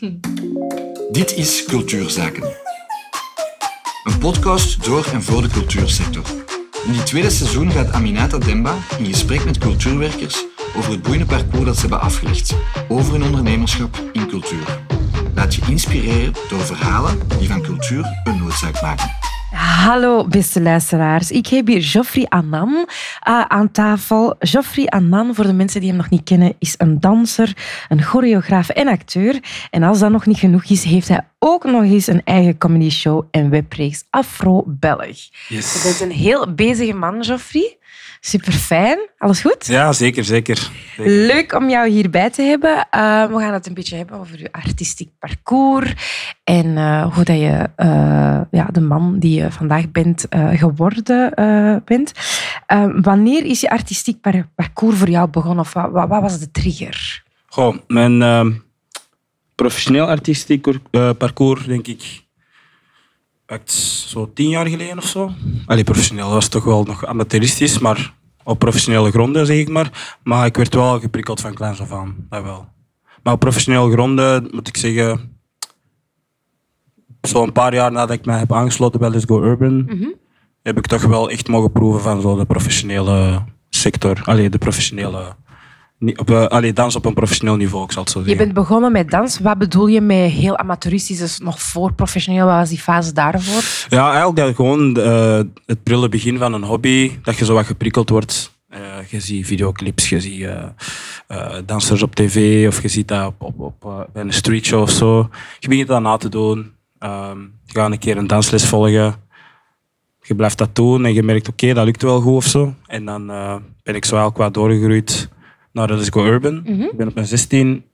[1.10, 2.42] Dit is Cultuurzaken.
[4.04, 6.24] Een podcast door en voor de cultuursector.
[6.86, 10.44] In dit tweede seizoen gaat Aminata Demba in gesprek met cultuurwerkers
[10.76, 12.54] over het boeiende parcours dat ze hebben afgelegd,
[12.88, 14.84] over hun ondernemerschap in cultuur.
[15.34, 19.10] Laat je inspireren door verhalen die van cultuur een noodzaak maken.
[19.54, 22.84] Hallo beste luisteraars, ik heb hier Geoffrey Annan uh,
[23.40, 24.34] aan tafel.
[24.38, 27.56] Geoffrey Annan, voor de mensen die hem nog niet kennen, is een danser,
[27.88, 29.40] een choreograaf en acteur.
[29.70, 32.90] En als dat nog niet genoeg is, heeft hij ook nog eens een eigen comedy
[32.90, 35.28] show en webreeks Afro Belg.
[35.48, 35.72] Yes.
[35.72, 37.78] Je bent een heel bezige man, Geoffrey.
[38.20, 38.98] Super fijn.
[39.18, 39.66] Alles goed?
[39.66, 40.70] Ja, zeker, zeker.
[40.96, 41.12] zeker.
[41.12, 42.70] Leuk om jou hierbij te hebben.
[42.70, 45.94] Uh, we gaan het een beetje hebben over je artistiek parcours
[46.44, 51.32] en uh, hoe dat je uh, ja, de man die je vandaag bent geworden
[51.84, 52.12] bent.
[53.02, 56.50] wanneer is je artistiek par parcours voor jou begonnen of wat, wat, wat was de
[56.50, 57.22] trigger?
[57.46, 58.50] Goh, mijn ehm,
[59.62, 60.66] professioneel artistiek
[61.18, 62.24] parcours, denk ik,
[63.46, 63.70] echt
[64.12, 65.30] zo tien jaar geleden of zo.
[65.66, 70.16] Allee, professioneel was toch wel nog amateuristisch, maar op professionele gronden, zeg ik maar.
[70.22, 72.68] Maar ik werd wel geprikkeld van kleins af aan, dat wel.
[73.22, 75.38] Maar op professionele gronden, moet ik zeggen,
[77.20, 80.14] zo'n paar jaar nadat ik mij heb aangesloten bij Let's Go Urban, mm -hmm.
[80.62, 84.20] heb ik toch wel echt mogen proeven van zo de professionele sector.
[84.24, 85.36] Allee, de professionele
[86.00, 88.38] op, uh, allee, dans op een professioneel niveau, ik zal het zo zeggen.
[88.38, 89.38] Je bent begonnen met dans.
[89.38, 92.46] Wat bedoel je met heel amateuristisch, dus nog voor professioneel?
[92.46, 93.62] Wat was die fase daarvoor?
[93.88, 97.66] Ja, eigenlijk dat gewoon uh, het prille begin van een hobby, dat je zo wat
[97.66, 98.58] geprikkeld wordt.
[98.70, 98.78] Uh,
[99.08, 100.48] je ziet videoclips, je ziet
[101.66, 105.28] dansers op tv of je ziet dat op, op, op bij een streetshow of zo.
[105.58, 106.58] Je begint dat na te doen.
[106.98, 109.14] Um, je gaat een keer een dansles volgen.
[110.22, 112.74] Je blijft dat doen en je merkt, oké, okay, dat lukt wel goed of zo.
[112.86, 113.26] En dan
[113.82, 115.28] ben ik zo wel qua doorgegroeid
[115.72, 116.54] naar Let's Go Urban.
[116.54, 116.82] Mm -hmm.
[116.82, 117.84] Ik ben op mijn 16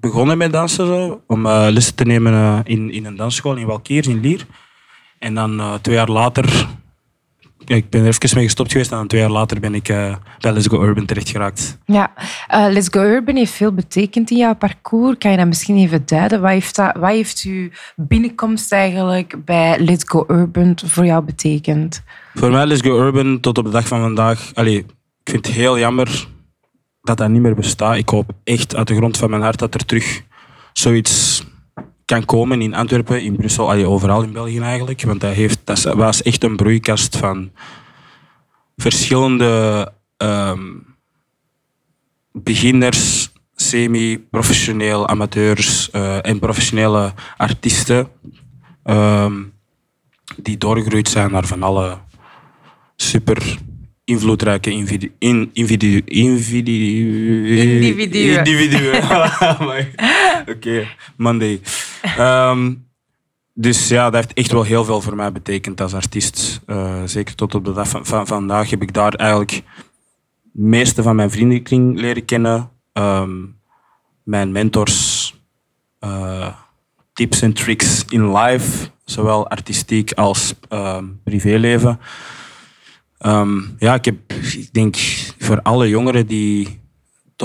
[0.00, 3.66] begonnen met dansen, zo, om uh, lessen te nemen uh, in, in een dansschool in
[3.66, 4.46] Walkeers, in Lier.
[5.18, 6.66] En dan uh, twee jaar later,
[7.64, 9.86] ik ben er even mee gestopt geweest en dan twee jaar later ben ik
[10.38, 11.78] bij Let's Go Urban terechtgeraakt.
[11.84, 12.12] Ja,
[12.48, 15.18] Let's Go Urban heeft veel betekend in jouw parcours.
[15.18, 16.40] Kan je dat misschien even duiden?
[16.40, 22.02] Wat heeft, dat, wat heeft uw binnenkomst eigenlijk bij Let's Go Urban voor jou betekend?
[22.34, 24.78] Voor mij Let's Go Urban tot op de dag van vandaag, allee,
[25.24, 26.28] ik vind het heel jammer
[27.02, 27.96] dat dat niet meer bestaat.
[27.96, 30.22] Ik hoop echt uit de grond van mijn hart dat er terug
[30.72, 31.44] zoiets
[32.04, 35.02] kan komen in Antwerpen, in Brussel, allee, overal in België eigenlijk.
[35.02, 37.50] Want dat, heeft, dat was echt een broeikast van
[38.76, 40.86] verschillende um,
[42.32, 48.08] beginners, semi-professioneel amateurs uh, en professionele artiesten
[48.84, 49.52] um,
[50.36, 51.98] die doorgegroeid zijn naar van alle
[52.96, 53.58] super
[54.10, 56.72] invloedrijke individu, in, individu, individu,
[57.46, 58.44] individuen.
[58.44, 59.02] individuen.
[60.40, 60.88] Oké, okay.
[61.16, 61.60] Monday.
[62.18, 62.88] Um,
[63.54, 66.60] dus ja, dat heeft echt wel heel veel voor mij betekend als artiest.
[66.66, 69.62] Uh, zeker tot op de dag van, van, vandaag heb ik daar eigenlijk het
[70.52, 72.70] meeste van mijn vriendenkring leren kennen.
[72.92, 73.58] Um,
[74.22, 75.34] mijn mentors,
[76.04, 76.48] uh,
[77.12, 82.00] tips en tricks in life, zowel artistiek als uh, privéleven.
[83.26, 84.96] Um, ja, ik, heb, ik denk
[85.38, 86.80] voor alle jongeren die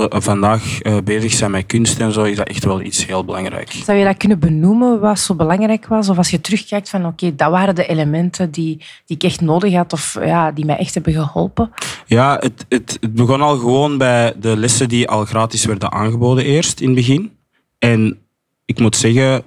[0.00, 3.70] vandaag uh, bezig zijn met kunst en zo, is dat echt wel iets heel belangrijk.
[3.72, 6.08] Zou je dat kunnen benoemen wat zo belangrijk was?
[6.08, 8.76] Of als je terugkijkt van oké, okay, dat waren de elementen die,
[9.06, 11.72] die ik echt nodig had of ja, die mij echt hebben geholpen?
[12.06, 16.44] Ja, het, het, het begon al gewoon bij de lessen die al gratis werden aangeboden
[16.44, 17.32] eerst in het begin.
[17.78, 18.18] En
[18.64, 19.42] ik moet zeggen,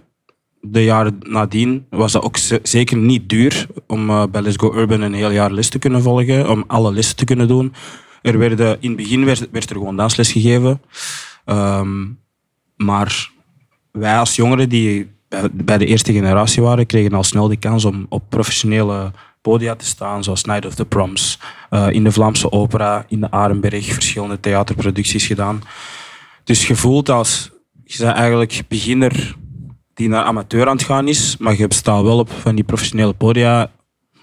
[0.62, 5.02] de jaren nadien was dat ook zeker niet duur om uh, bij Let's Go Urban
[5.02, 7.74] een heel jaar les te kunnen volgen, om alle lessen te kunnen doen.
[8.22, 10.82] Er werden, in het begin werd, er gewoon dansles gegeven.
[11.46, 12.20] Um,
[12.76, 13.32] maar
[13.92, 15.10] wij als jongeren die
[15.52, 19.12] bij de eerste generatie waren, kregen al snel de kans om op professionele
[19.42, 23.32] podia te staan, zoals Night of the Proms, uh, in de Vlaamse Opera, in de
[23.32, 25.62] Arenberg, verschillende theaterproducties gedaan.
[26.44, 27.52] Dus je voelt als,
[27.84, 29.36] je bent eigenlijk beginner
[30.00, 33.14] die naar amateur aan het gaan is, maar je staat wel op van die professionele
[33.14, 33.72] podia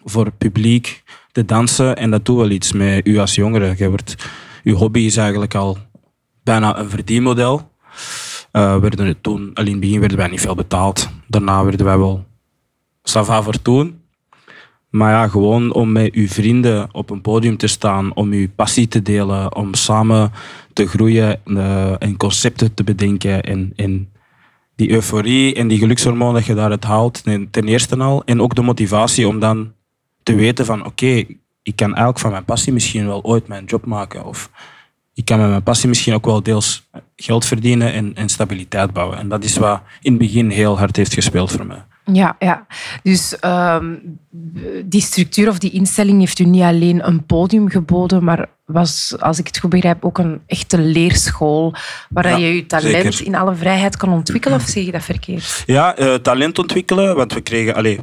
[0.04, 1.02] voor het publiek
[1.32, 3.74] te dansen en dat doet wel iets met u als jongere.
[3.76, 4.16] Je wordt,
[4.64, 5.78] uw hobby is eigenlijk al
[6.42, 7.70] bijna een verdienmodel.
[8.52, 11.08] Uh, werden het toen, al in het begin werden wij niet veel betaald.
[11.26, 12.24] Daarna werden wij wel
[13.02, 14.00] sava voor toen.
[14.90, 18.88] Maar ja, gewoon om met uw vrienden op een podium te staan, om uw passie
[18.88, 20.32] te delen, om samen
[20.72, 24.10] te groeien uh, en concepten te bedenken en, en
[24.76, 28.22] die euforie en die gelukshormoon dat je daaruit haalt, ten eerste al.
[28.24, 29.72] En ook de motivatie om dan
[30.22, 31.24] te weten van oké,
[31.62, 34.24] ik kan eigenlijk van mijn passie misschien wel ooit mijn job maken.
[34.24, 34.50] Of
[35.14, 39.18] ik kan met mijn passie misschien ook wel deels geld verdienen en, en stabiliteit bouwen.
[39.18, 41.84] En dat is wat in het begin heel hard heeft gespeeld voor mij.
[42.12, 42.66] Ja, ja.
[43.02, 43.94] dus ehm,
[44.84, 49.38] die structuur of die instelling heeft u niet alleen een podium geboden, maar was, als
[49.38, 51.74] ik het goed begrijp, ook een echte leerschool
[52.10, 53.26] waar Ja, je je talent zeker.
[53.26, 55.62] in alle vrijheid kan ontwikkelen, of zeg je dat verkeerd?
[55.66, 57.74] Ja, eh, talent ontwikkelen, want we kregen...
[57.74, 57.98] Allee,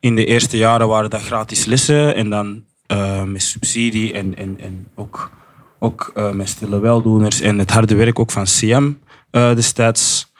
[0.00, 4.56] in de eerste jaren waren dat gratis lessen en dan eh, met subsidie en, en,
[4.60, 5.30] en ook,
[5.78, 8.92] ook eh, met stille weldoeners en het harde werk ook van CM
[9.30, 10.32] destijds.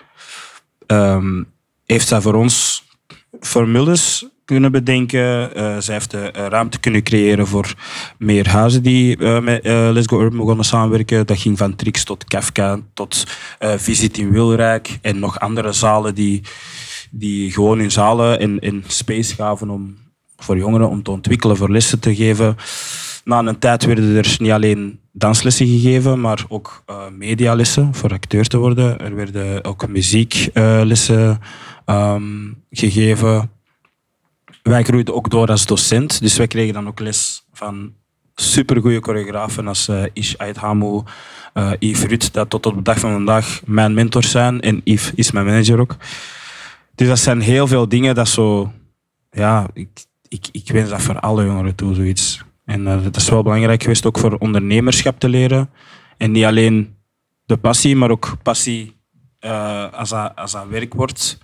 [0.87, 1.43] ehm,
[1.85, 2.85] heeft zij voor ons
[3.40, 5.54] formules kunnen bedenken.
[5.54, 7.74] Eh, zij heeft de eh, ruimte kunnen creëren voor
[8.18, 11.26] meer huizen die eh, met Let's Go Urban begonnen samenwerken.
[11.26, 13.26] Dat ging van Trix tot Kafka tot
[13.58, 16.42] Visit in Wilrijk en nog andere zalen die,
[17.10, 19.96] die gewoon hun zalen en, en space gaven om,
[20.36, 22.56] voor jongeren om te ontwikkelen, voor lessen te geven.
[23.24, 28.58] Na een tijd werden er niet alleen danslessen gegeven, maar ook medialessen voor acteur te
[28.58, 28.98] worden.
[28.98, 31.40] Er werden ook muzieklessen
[31.86, 33.50] ehm, gegeven.
[34.62, 37.94] Wij groeiden ook door als docent, dus wij kregen dan ook les van
[38.34, 41.02] supergoeie choreografen als eh Ish Aithamu,
[41.52, 44.60] eh Yves Ruud, dat tot op de dag van vandaag mijn mentors zijn.
[44.60, 45.96] En Yves is mijn manager ook.
[46.94, 48.72] Dus dat zijn heel veel dingen dat zo...
[49.30, 49.88] Ja, ik,
[50.28, 52.44] ik, ik wens dat voor alle jongeren toe, zoiets.
[52.64, 55.70] En eh, dat is wel belangrijk geweest ook voor ondernemerschap te leren.
[56.16, 56.96] En niet alleen
[57.44, 58.96] de passie, maar ook passie
[59.92, 61.38] als, dat, als dat werk wordt.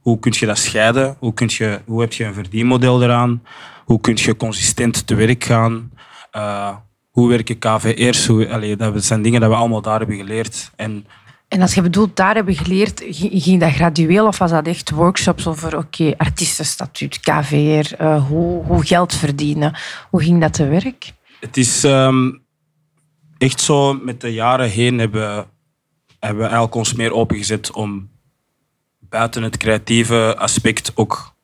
[0.00, 1.16] Hoe kun je dat scheiden?
[1.18, 3.42] Hoe, kun je, hoe heb je een verdienmodel eraan?
[3.84, 5.92] Hoe kun je consistent te werk gaan?
[6.30, 6.76] Eh,
[7.10, 8.26] hoe werken KVR's?
[8.26, 10.70] Hoe, allee, dat zijn dingen die we allemaal daar hebben geleerd.
[10.76, 11.06] En
[11.48, 13.02] En als je bedoelt, daar hebben geleerd,
[13.32, 18.86] ging dat gradueel of was dat echt workshops over, oké, artiestenstatuut, KVR, eh, hoe, hoe
[18.86, 19.76] geld verdienen?
[20.10, 21.12] Hoe ging dat te werk?
[21.40, 22.30] Het is ehm,
[23.38, 25.46] echt zo, met de jaren heen hebben,
[26.18, 28.08] hebben we eigenlijk ons meer opengezet om
[29.08, 31.34] buiten het creatieve aspect ook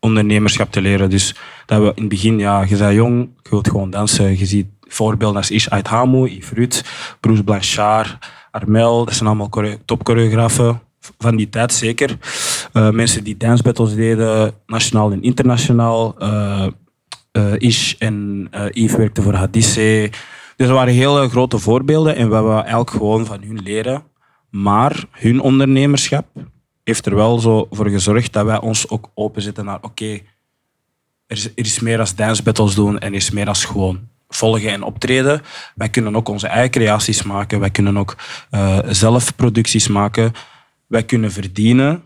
[0.00, 1.10] ondernemerschap te leren.
[1.10, 1.34] Dus
[1.66, 4.38] dat we in het begin, ja, je bent jong, je wilt gewoon dansen.
[4.38, 6.82] Je ziet voorbeelden als Ish Aithamu, Yves Ruud,
[7.20, 8.18] Bruce Blanchard,
[8.50, 9.04] Armel.
[9.04, 10.80] Dat zijn allemaal chore- topchoreografen
[11.18, 12.18] van die tijd zeker.
[12.72, 16.18] Eh, mensen die dance battles deden, nationaal en internationaal.
[16.18, 16.66] Eh,
[17.58, 20.10] Ish en Yves werkten voor Hadisse.
[20.56, 24.02] Dus dat waren hele grote voorbeelden en we hebben eigenlijk gewoon van hun leren.
[24.50, 26.26] Maar hun ondernemerschap
[26.84, 30.20] heeft er wel zo voor gezorgd dat wij ons ook openzetten naar oké,
[31.26, 34.08] er, is, er is meer als dance battles doen en er is meer als gewoon
[34.28, 35.42] volgen en optreden.
[35.74, 37.60] Wij kunnen ook onze eigen creaties maken.
[37.60, 38.16] Wij kunnen ook
[38.50, 40.32] eh, zelf producties maken.
[40.86, 42.02] Wij kunnen verdienen.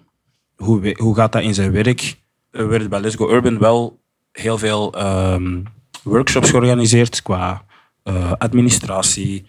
[0.57, 2.17] Hoe, hoe gaat dat in zijn werk?
[2.51, 4.01] Er werd bij Let's Go Urban wel
[4.33, 5.63] heel veel ehm,
[6.03, 7.65] workshops georganiseerd qua
[8.03, 9.47] eh, administratie,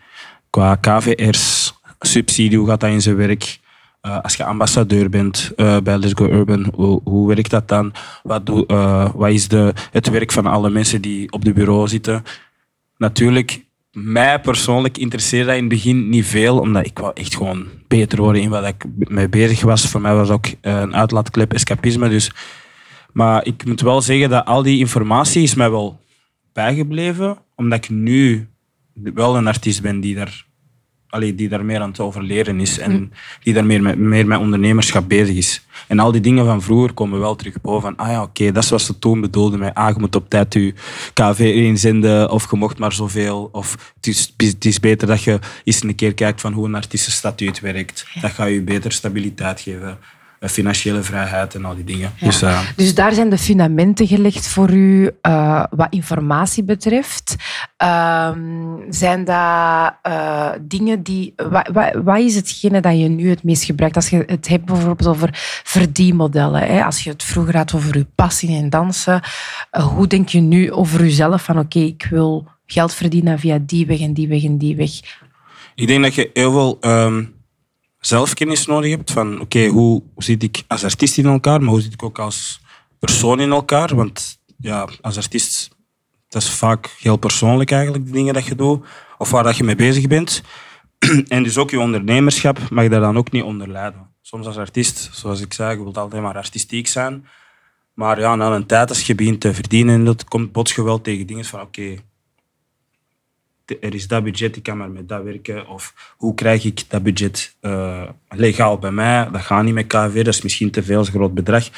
[0.50, 3.60] qua KVR's, subsidie, hoe gaat dat in zijn werk?
[4.08, 7.94] Eh, als je ambassadeur bent eh, bij Let's Go Urban, hoe, hoe werkt dat dan?
[8.24, 11.88] Wat, doe, eh, wat is de, het werk van alle mensen die op de bureau
[11.88, 12.24] zitten?
[12.98, 17.66] Natuurlijk, mij persoonlijk interesseerde dat in het begin niet veel, omdat ik wou echt gewoon
[17.88, 19.88] beter worden in wat ik mee bezig was.
[19.88, 22.10] Voor mij was ook een uitlaatklep escapisme.
[22.10, 22.32] Dus.
[23.14, 26.00] Maar ik moet wel zeggen dat al die informatie is mij wel
[26.54, 28.48] bijgebleven, omdat ik nu
[28.94, 30.46] wel een artiest ben die daar,
[31.10, 33.12] allee, die daar meer aan het overleren is en
[33.44, 35.66] die daar meer met, meer met ondernemerschap bezig is.
[35.88, 37.82] En al die dingen van vroeger komen wel terug boven.
[37.82, 40.30] Van, ah ja, oké, dat is wat ze toen bedoelden met ah, je moet op
[40.30, 40.74] tijd je
[41.14, 43.50] KV inzenden of je mocht maar zoveel.
[43.52, 46.76] Of het is, het is beter dat je eens een keer kijkt van hoe een
[46.76, 48.08] artiestenstatuut werkt.
[48.22, 49.98] Dat gaat je beter stabiliteit geven,
[50.42, 52.12] financiële vrijheid en al die dingen.
[52.20, 57.36] Dus, eh, Dus daar zijn de fundamenten gelegd voor u eh, wat informatie betreft.
[57.78, 58.40] Ehm,
[58.90, 61.34] zijn dat eh, dingen die...
[61.50, 63.96] Wat, wat, wat is hetgene dat je nu het meest gebruikt?
[63.96, 65.30] Als je het hebt bijvoorbeeld over
[65.64, 66.62] verdienmodellen.
[66.62, 66.84] Hè?
[66.84, 69.22] Als je het vroeger had over je passie en dansen.
[69.72, 71.44] eh, hoe denk je nu over jezelf?
[71.44, 74.90] Van oké, ik wil geld verdienen via die weg en die weg en die weg.
[75.76, 76.78] Ik denk dat je heel veel
[78.00, 79.12] zelfkennis nodig hebt.
[79.12, 82.62] Van oké, hoe zit ik als artiest in elkaar, maar hoe zit ik ook als
[83.00, 83.96] persoon in elkaar?
[83.96, 85.70] Want ja, als artiest,
[86.28, 88.86] dat is vaak heel persoonlijk eigenlijk, de dingen dat je doet.
[89.18, 90.42] Of waar dat je mee bezig bent.
[91.28, 94.08] en dus ook je ondernemerschap mag daar dan ook niet onder lijden.
[94.22, 97.28] Soms als artiest, zoals ik zei, je wilt altijd maar artistiek zijn.
[97.94, 101.02] Maar ja, na een tijd, als je begint te verdienen, dat komt bots je wel
[101.02, 101.96] tegen dingen van oké,
[103.82, 105.68] er is dat budget, ik kan maar met dat werken.
[105.68, 109.30] Of hoe krijg ik dat budget eh, legaal bij mij?
[109.32, 111.70] Dat gaat niet met KV, dat is misschien te veel, een groot bedrag.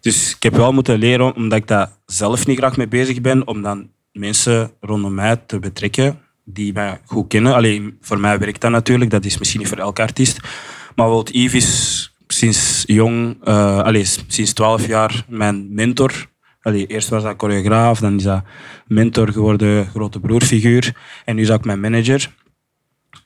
[0.00, 3.46] Dus ik heb wel moeten leren, omdat ik daar zelf niet graag mee bezig ben,
[3.46, 7.54] om dan mensen rondom mij te betrekken die mij goed kennen.
[7.54, 10.40] Alleen voor mij werkt dat natuurlijk, dat is misschien niet voor elke artiest.
[10.42, 16.26] Maar bijvoorbeeld Yves is sinds jong, uh, allee, sinds 12 jaar mijn mentor.
[16.74, 18.42] Eerst was dat choreograaf, dan is dat
[18.86, 20.96] mentor geworden, grote broerfiguur.
[21.24, 22.30] En nu is dat ook mijn manager.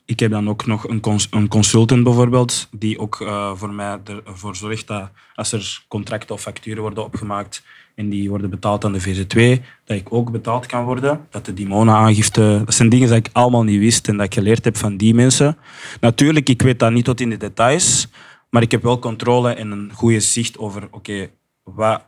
[0.05, 4.55] Ik heb dan ook nog een, een consultant bijvoorbeeld, die ook uh, voor mij ervoor
[4.55, 7.63] zorgt dat als er contracten of facturen worden opgemaakt
[7.95, 11.27] en die worden betaald aan de VZ2, dat ik ook betaald kan worden.
[11.29, 12.61] Dat de Dimona-aangifte...
[12.65, 15.13] Dat zijn dingen die ik allemaal niet wist en dat ik geleerd heb van die
[15.13, 15.57] mensen.
[15.99, 18.07] Natuurlijk, ik weet dat niet tot in de details,
[18.49, 21.29] maar ik heb wel controle en een goede zicht over, oké,
[21.63, 22.07] wat,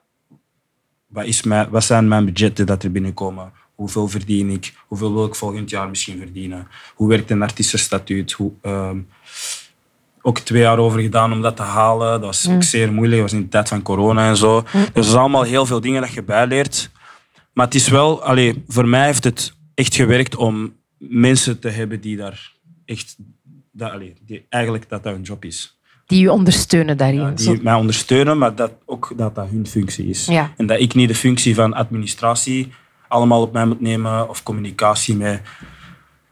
[1.15, 3.51] wat, is mijn, wat zijn mijn budgetten dat er binnenkomen?
[3.75, 4.73] Hoeveel verdien ik?
[4.87, 6.67] Hoeveel wil ik volgend jaar misschien verdienen?
[6.95, 8.31] Hoe werkt een artiestenstatuut?
[8.31, 8.99] Hoe, ehm,
[10.21, 12.11] ook twee jaar over gedaan om dat te halen.
[12.11, 12.61] Dat was ook mm.
[12.61, 13.21] zeer moeilijk.
[13.21, 14.59] Dat was in de tijd van corona en zo.
[14.59, 14.81] Mm.
[14.81, 16.91] Dus er zijn allemaal heel veel dingen dat je bijleert.
[17.53, 22.01] Maar het is wel, allee, voor mij heeft het echt gewerkt om mensen te hebben
[22.01, 22.53] die daar
[22.85, 23.15] echt,
[23.71, 25.79] dat, allee, die eigenlijk dat dat hun job is.
[26.05, 27.35] Die je ondersteunen daarin.
[27.35, 30.27] die mij ondersteunen, maar dat ook dat dat hun functie is.
[30.57, 32.71] En dat ik niet de functie van administratie
[33.07, 35.41] allemaal op mij moet nemen of communicatie met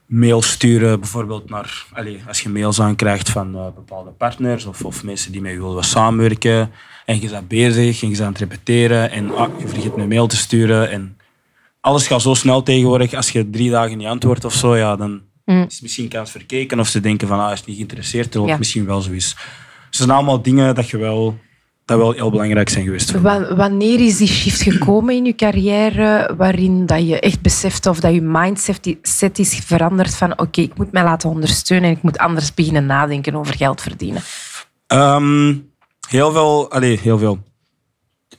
[0.05, 5.03] mail sturen, bijvoorbeeld naar, allez, als je mails aankrijgt van uh, bepaalde partners of, of
[5.03, 6.71] mensen die met je willen samenwerken
[7.05, 10.07] en je bent bezig en je bent aan het repeteren en ah, je vergeet een
[10.07, 11.17] mail te sturen en
[11.81, 13.13] alles gaat zo snel tegenwoordig.
[13.13, 15.65] Als je drie dagen niet antwoordt of zo, ja, dan mm.
[15.67, 18.59] is misschien kans verkeken of ze denken van ah, hij is niet geïnteresseerd, terwijl het
[18.59, 19.35] misschien wel zo is.
[19.93, 21.37] Dus het zijn allemaal dingen dat je wel
[21.85, 23.21] dat wel heel belangrijk zijn geweest.
[23.55, 28.13] Wanneer is die shift gekomen in je carrière waarin dat je echt beseft of dat
[28.13, 32.53] je mindset is veranderd van oké, ik moet mij laten ondersteunen en ik moet anders
[32.53, 34.21] beginnen nadenken over geld verdienen?
[34.87, 35.55] Ehm,
[36.07, 37.43] heel veel, allez, heel veel.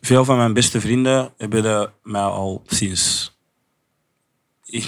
[0.01, 3.33] Veel van mijn beste vrienden hebben mij al sinds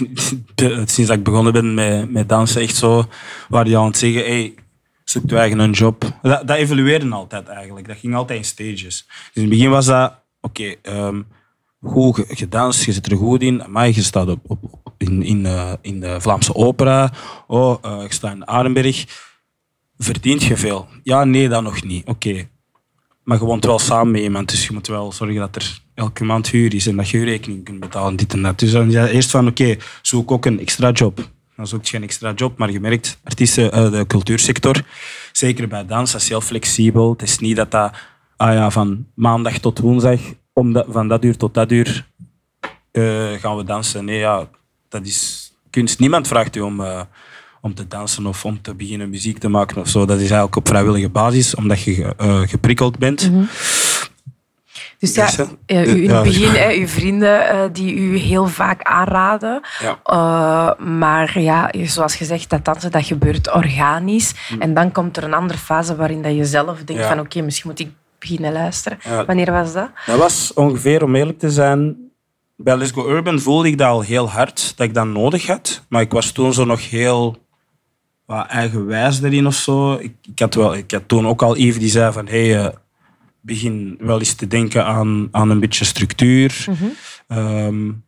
[0.85, 3.05] sinds dat ik begonnen ben met, met dansen, echt zo,
[3.49, 4.55] waar die aan het zeggen, hey,
[5.11, 6.19] zoekt je eigen een job.
[6.23, 7.89] Dat, dat evolueerde altijd eigenlijk.
[7.89, 9.07] Dat ging altijd in stages.
[9.07, 11.27] Dus in het begin was dat, oké, okay, um,
[11.83, 15.73] goed gedanst, je zit er goed in, maar je staat op, op, in, in, uh,
[15.81, 17.13] in de Vlaamse opera,
[17.47, 19.05] oh, uh, ik sta in Arenberg.
[19.99, 20.89] Verdient je veel?
[21.03, 22.07] Ja, nee, dat nog niet.
[22.07, 22.49] Oké.
[23.23, 26.25] Maar je woont wel samen met iemand, dus je moet wel zorgen dat er elke
[26.25, 28.59] maand huur is en dat je je rekening kunt betalen, dit en dat.
[28.59, 32.03] Dus dan ja, eerst van, oké, zoek ook een extra job dan zoek je geen
[32.03, 32.59] extra job.
[32.59, 34.83] Maar je merkt, artiesten, uh, de cultuursector,
[35.33, 37.11] zeker bij dans, dat is heel flexibel.
[37.11, 37.93] Het is niet dat dat
[38.37, 40.21] ah ja, van maandag tot woensdag,
[40.53, 42.07] om van dat uur tot dat uur
[42.93, 44.05] uh, gaan we dansen.
[44.05, 44.49] Nee, ja,
[44.89, 45.99] dat is kunst.
[45.99, 47.01] Niemand vraagt u om, uh,
[47.61, 50.05] om te dansen of om te beginnen muziek te maken of zo.
[50.05, 52.15] Dat is eigenlijk op vrijwillige basis, omdat je
[52.47, 53.23] geprikkeld bent.
[53.23, 53.49] -hmm.
[54.99, 55.29] Dus ja,
[55.67, 59.61] u, in het begin, hè, uw vrienden uh, die u heel vaak aanraden.
[59.81, 59.99] Ja.
[60.07, 64.35] Uh, maar ja, zoals gezegd, dat dansen dat gebeurt organisch.
[64.51, 64.61] Mm.
[64.61, 67.43] En dan komt er een andere fase waarin dat je zelf denkt van oké, okay,
[67.43, 68.99] misschien moet ik beginnen luisteren.
[69.27, 69.91] Wanneer was dat?
[70.07, 71.97] Dat was ongeveer, om eerlijk te zijn,
[72.57, 75.85] bij Let's Go Urban voelde ik dat al heel hard, dat ik dat nodig had.
[75.89, 77.37] Maar ik was toen zo nog heel
[78.27, 79.93] wat eigenwijs erin of zo.
[79.93, 82.73] Ik, ik, had wel, ik had toen ook al Yves die zei van hey,
[83.47, 86.67] begin wel eens te denken aan, aan een beetje structuur.
[87.29, 88.05] Mm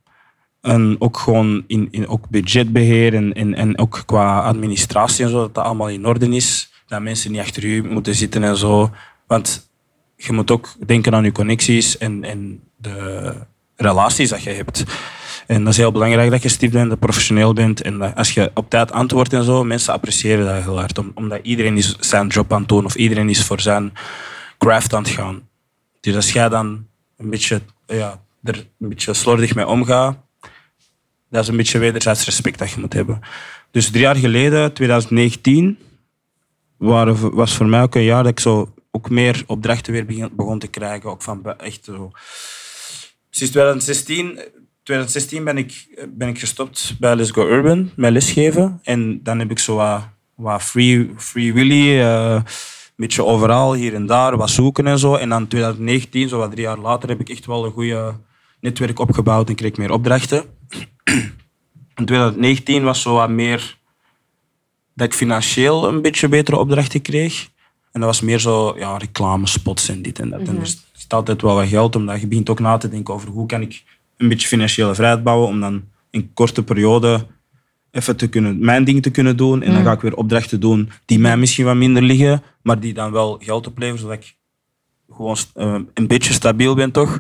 [0.61, 5.41] en ook gewoon in, in ook budgetbeheer en, en, en ook qua administratie en zo,
[5.41, 6.71] dat dat allemaal in orde is.
[6.87, 8.91] Dat mensen niet achter u moeten zitten en zo.
[9.27, 9.71] Want
[10.17, 13.35] je moet ook denken aan je connecties en, en de
[13.77, 14.85] relaties dat je hebt.
[15.47, 17.83] En dat is heel belangrijk dat je stief bent, dat professioneel bent.
[17.83, 21.15] En dat als je op tijd antwoordt en zo, mensen appreciëren dat heel hard.
[21.15, 23.93] omdat iedereen is zijn job aan het doen of iedereen is voor zijn
[24.59, 25.49] craft aan het gaan.
[26.01, 26.87] Dus als jij dan
[27.17, 30.17] een beetje, ja, er een beetje slordig mee omgaat,
[31.31, 33.21] dat is een beetje wederzijds respect dat je moet hebben.
[33.71, 35.79] Dus drie jaar geleden, 2019,
[36.77, 40.67] was voor mij ook een jaar dat ik zo ook meer opdrachten weer begon te
[40.67, 41.11] krijgen.
[41.11, 42.11] Ook van echt zo.
[43.31, 44.41] Sinds 2016,
[44.83, 48.81] 2016 ben, ik, ben ik gestopt bij Let's Go Urban met lesgeven.
[48.83, 52.01] En dan heb ik zo wat, wat free, free willy.
[52.01, 52.43] Uh,
[53.05, 55.15] beetje overal, hier en daar, wat zoeken en zo.
[55.15, 58.15] En dan 2019, zo wat drie jaar later, heb ik echt wel een goede
[58.61, 60.45] netwerk opgebouwd en kreeg ik meer opdrachten.
[61.95, 63.79] In 2019 was zo wat meer
[64.95, 67.49] dat ik financieel een beetje betere opdrachten kreeg.
[67.93, 70.41] En dat was meer zo ja, reclamespots en dit en dat.
[70.41, 70.57] En mhm.
[70.57, 73.47] er is altijd wel wat geld, omdat je begint ook na te denken over hoe
[73.47, 73.83] kan ik
[74.17, 77.27] een beetje financiële vrijheid bouwen om dan in korte periode
[77.91, 79.63] even te kunnen, mijn ding te kunnen doen.
[79.63, 79.87] En dan mm.
[79.87, 83.39] ga ik weer opdrachten doen die mij misschien wat minder liggen, maar die dan wel
[83.43, 84.37] geld opleveren, zodat ik
[85.11, 87.19] gewoon uh, een beetje stabiel ben, toch?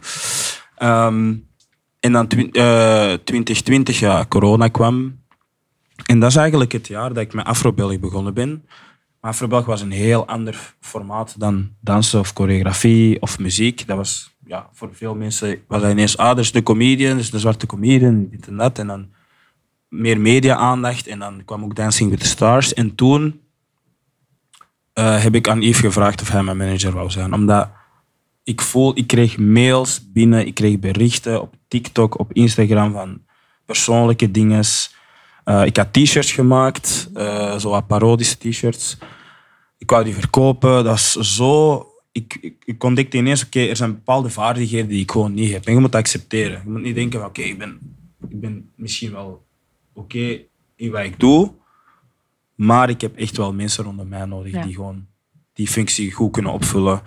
[0.82, 1.46] Um,
[2.00, 5.20] en dan uh, 2020, ja, corona kwam.
[6.06, 8.64] En dat is eigenlijk het jaar dat ik met Afrobelg begonnen ben.
[9.20, 13.86] Maar Afrobelg was een heel ander formaat dan dansen of choreografie of muziek.
[13.86, 17.30] Dat was ja, voor veel mensen was dat ineens, ah, dat is de comedian, dus
[17.30, 18.78] de zwarte comedian, dit en dat.
[18.78, 19.08] En dan
[19.88, 22.74] meer media-aandacht en dan kwam ook Dancing with the Stars.
[22.74, 23.40] En toen
[24.92, 27.32] eh, heb ik aan Yves gevraagd of hij mijn manager wou zijn.
[27.32, 27.70] Omdat
[28.44, 33.22] ik voel, ik kreeg mails binnen, ik kreeg berichten op TikTok, op Instagram van
[33.64, 34.64] persoonlijke dingen.
[35.44, 38.98] Uh, ik had t-shirts gemaakt, uh, zo wat parodische t-shirts.
[39.78, 40.70] Ik wou die verkopen.
[40.70, 41.86] Dat was zo...
[42.12, 45.66] Ik, ik, ik ontdekte ineens, oké, er zijn bepaalde vaardigheden die ik gewoon niet heb.
[45.66, 46.60] En je moet dat accepteren.
[46.64, 47.78] Je moet niet denken van, oké, ik, ben,
[48.28, 49.46] ik ben misschien wel
[49.98, 50.40] oké
[50.76, 51.52] in wat ik doe,
[52.54, 55.06] maar ik heb echt wel mensen rondom mij nodig die gewoon
[55.52, 57.02] die functie goed kunnen opvullen.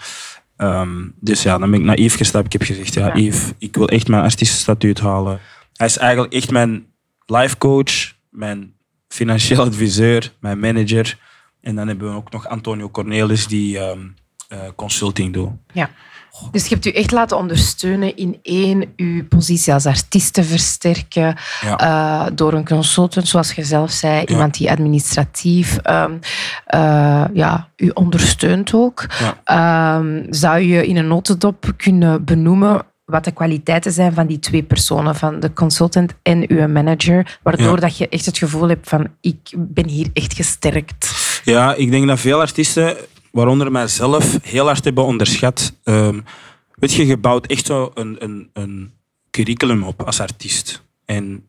[0.55, 2.45] Ehm, dus ja, dan ben ik naar Yves gestapt.
[2.45, 3.15] Ik heb gezegd, ja, ja.
[3.15, 5.39] Yves, ik wil echt mijn artiestenstatuut halen.
[5.74, 6.86] Hij is eigenlijk echt mijn
[7.25, 8.74] life coach, mijn
[9.07, 11.19] financieel adviseur, mijn manager.
[11.62, 14.15] En dan hebben we ook nog Antonio Cornelis, die um,
[14.53, 15.51] uh, consulting doet.
[15.74, 15.89] Ja.
[16.51, 21.35] Dus je hebt u echt laten ondersteunen in één, uw positie als artiest te versterken
[21.61, 22.25] ja.
[22.25, 24.25] uh, door een consultant, zoals je zelf zei, ja.
[24.25, 26.19] iemand die administratief um,
[26.75, 29.05] uh, ja, u ondersteunt ook.
[29.45, 29.97] Ja.
[29.97, 34.63] Um, zou je in een notendop kunnen benoemen wat de kwaliteiten zijn van die twee
[34.63, 39.07] personen, van de consultant en uw manager, waardoor dat je echt het gevoel hebt van
[39.21, 41.11] ik ben hier echt gesterkt?
[41.43, 42.97] Ja, ik denk dat veel artiesten
[43.31, 45.73] waaronder mijzelf, heel hard hebben onderschat.
[45.83, 46.23] Um,
[46.75, 48.91] weet je, je bouwt echt zo een, een, een
[49.31, 50.83] curriculum op als artiest.
[51.05, 51.43] En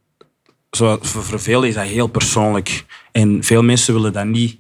[0.71, 2.85] zo, voor veel is dat heel persoonlijk.
[3.13, 4.59] En veel mensen willen dat niet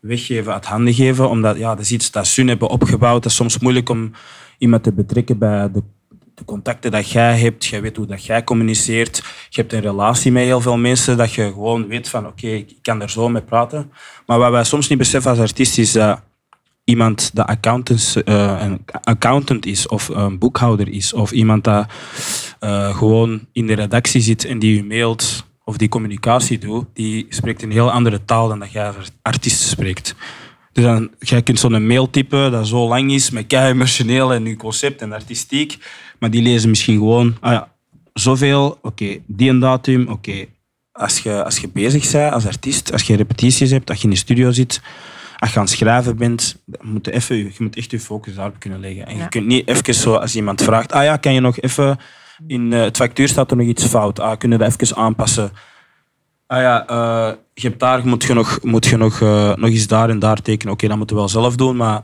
[0.00, 3.22] weggeven, uit handen geven, omdat ja, dat is iets dat ze hebben opgebouwd.
[3.22, 4.10] Het is soms moeilijk om
[4.58, 5.82] iemand te betrekken bij de,
[6.44, 7.64] contacten dat jij hebt.
[7.64, 9.16] Jij weet hoe dat jij communiceert.
[9.48, 12.76] Je hebt een relatie met heel veel mensen, dat je gewoon weet van oké, ik
[12.82, 13.92] kan er zo mee praten.
[14.26, 16.22] Maar wat wij soms niet beseffen als artiest is dat
[16.84, 21.86] iemand dat accountants, uh, een accountant is of een boekhouder is of iemand dat
[22.60, 27.26] uh, gewoon in de redactie zit en die u mailt of die communicatie doet, die
[27.28, 30.14] spreekt een heel andere taal dan dat jij als artiest spreekt.
[30.72, 34.44] Dus dan, jij kunt zo'n mail typen dat zo lang is, met kei emotioneel en
[34.44, 35.78] uw concept en artistiek,
[36.18, 37.62] maar die lezen misschien gewoon, ah
[38.14, 40.46] zoveel, oké, die en datum, oké.
[40.92, 44.10] Als, je, als je bezig bent als artiest, als je repetities hebt, als je in
[44.10, 44.80] de studio zit,
[45.44, 48.58] als je aan het schrijven bent, moet je, even, je moet echt je focus daarop
[48.58, 49.06] kunnen leggen.
[49.06, 49.22] En ja.
[49.22, 51.98] je kunt niet even zo, als iemand vraagt, ah ja, kan je nog even,
[52.46, 55.50] in uh, het factuur staat er nog iets fout, ah, kun je dat even aanpassen?
[56.46, 59.86] Ah ja, uh, je hebt daar, moet je nog, moet je nog, uh, nog eens
[59.86, 60.72] daar en daar tekenen.
[60.72, 62.02] Oké, okay, dat moeten we wel zelf doen, maar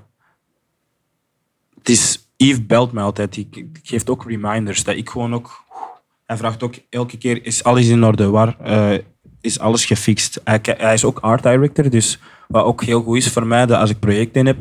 [1.79, 5.65] het is, Yves belt mij altijd, die geeft ook reminders, dat ik gewoon ook,
[6.27, 8.57] hij vraagt ook elke keer, is alles in orde, waar
[9.41, 10.41] is alles gefixt?
[10.45, 13.81] Hij, hij is ook art director, dus wat ook heel goed is voor mij, dat
[13.81, 14.59] als ik projecten heb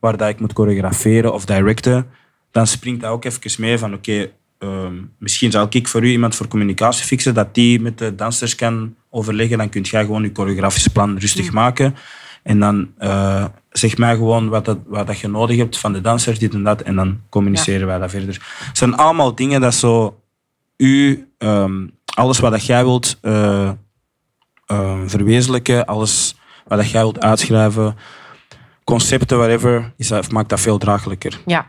[0.00, 2.06] waar dat ik moet choreograferen of directen,
[2.50, 6.08] dan springt dat ook even mee van oké, okay, um, misschien zal ik voor u
[6.08, 9.58] iemand voor communicatie fixen, dat die met de dansers kan overleggen.
[9.58, 11.94] Dan kun jij gewoon je choreografisch plan rustig maken.
[12.42, 16.00] En dan uh, zeg mij gewoon wat, dat, wat dat je nodig hebt van de
[16.00, 16.82] dansers, dit en dat.
[16.82, 17.86] En dan communiceren ja.
[17.86, 18.46] wij dat verder.
[18.58, 20.20] Het zijn allemaal dingen dat zo
[20.76, 23.70] u, um, alles wat dat jij wilt uh,
[24.72, 27.96] uh, verwezenlijken, alles wat jij wilt uitschrijven,
[28.84, 31.40] concepten, whatever, is maakt dat veel draaglijker.
[31.46, 31.66] Ja,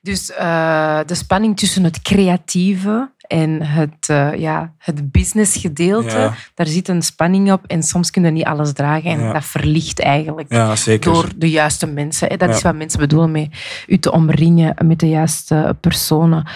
[0.00, 6.34] dus uh, de spanning tussen het creatieve en het, uh, ja, het businessgedeelte, ja.
[6.54, 9.32] daar zit een spanning op en soms kun je niet alles dragen en ja.
[9.32, 12.38] dat verlicht eigenlijk ja, door de juiste mensen.
[12.38, 13.48] Dat is wat mensen bedoelen met
[13.86, 16.46] u te omringen met de juiste personen.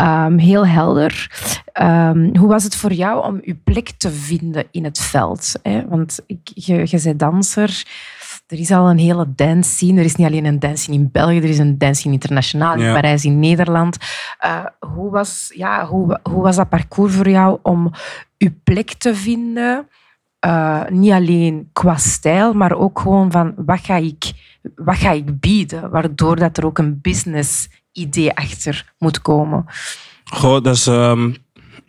[0.00, 1.30] Um, heel helder.
[1.82, 5.52] Um, hoe was het voor jou om je plek te vinden in het veld?
[5.62, 5.88] Hè?
[5.88, 6.18] Want
[6.54, 7.84] je, je bent danser.
[8.46, 9.98] Er is al een hele dance scene.
[9.98, 12.74] Er is niet alleen een dance scene in België, er is een dance scene internationaal,
[12.74, 13.96] in Parijs, in Nederland.
[14.44, 17.92] Uh, hoe, was, ja, hoe, hoe was dat parcours voor jou om
[18.36, 19.88] je plek te vinden?
[20.46, 24.32] Uh, niet alleen qua stijl, maar ook gewoon van wat ga ik,
[24.74, 29.64] wat ga ik bieden, waardoor dat er ook een business idee achter moet komen.
[30.24, 31.36] Goh, dat is, um,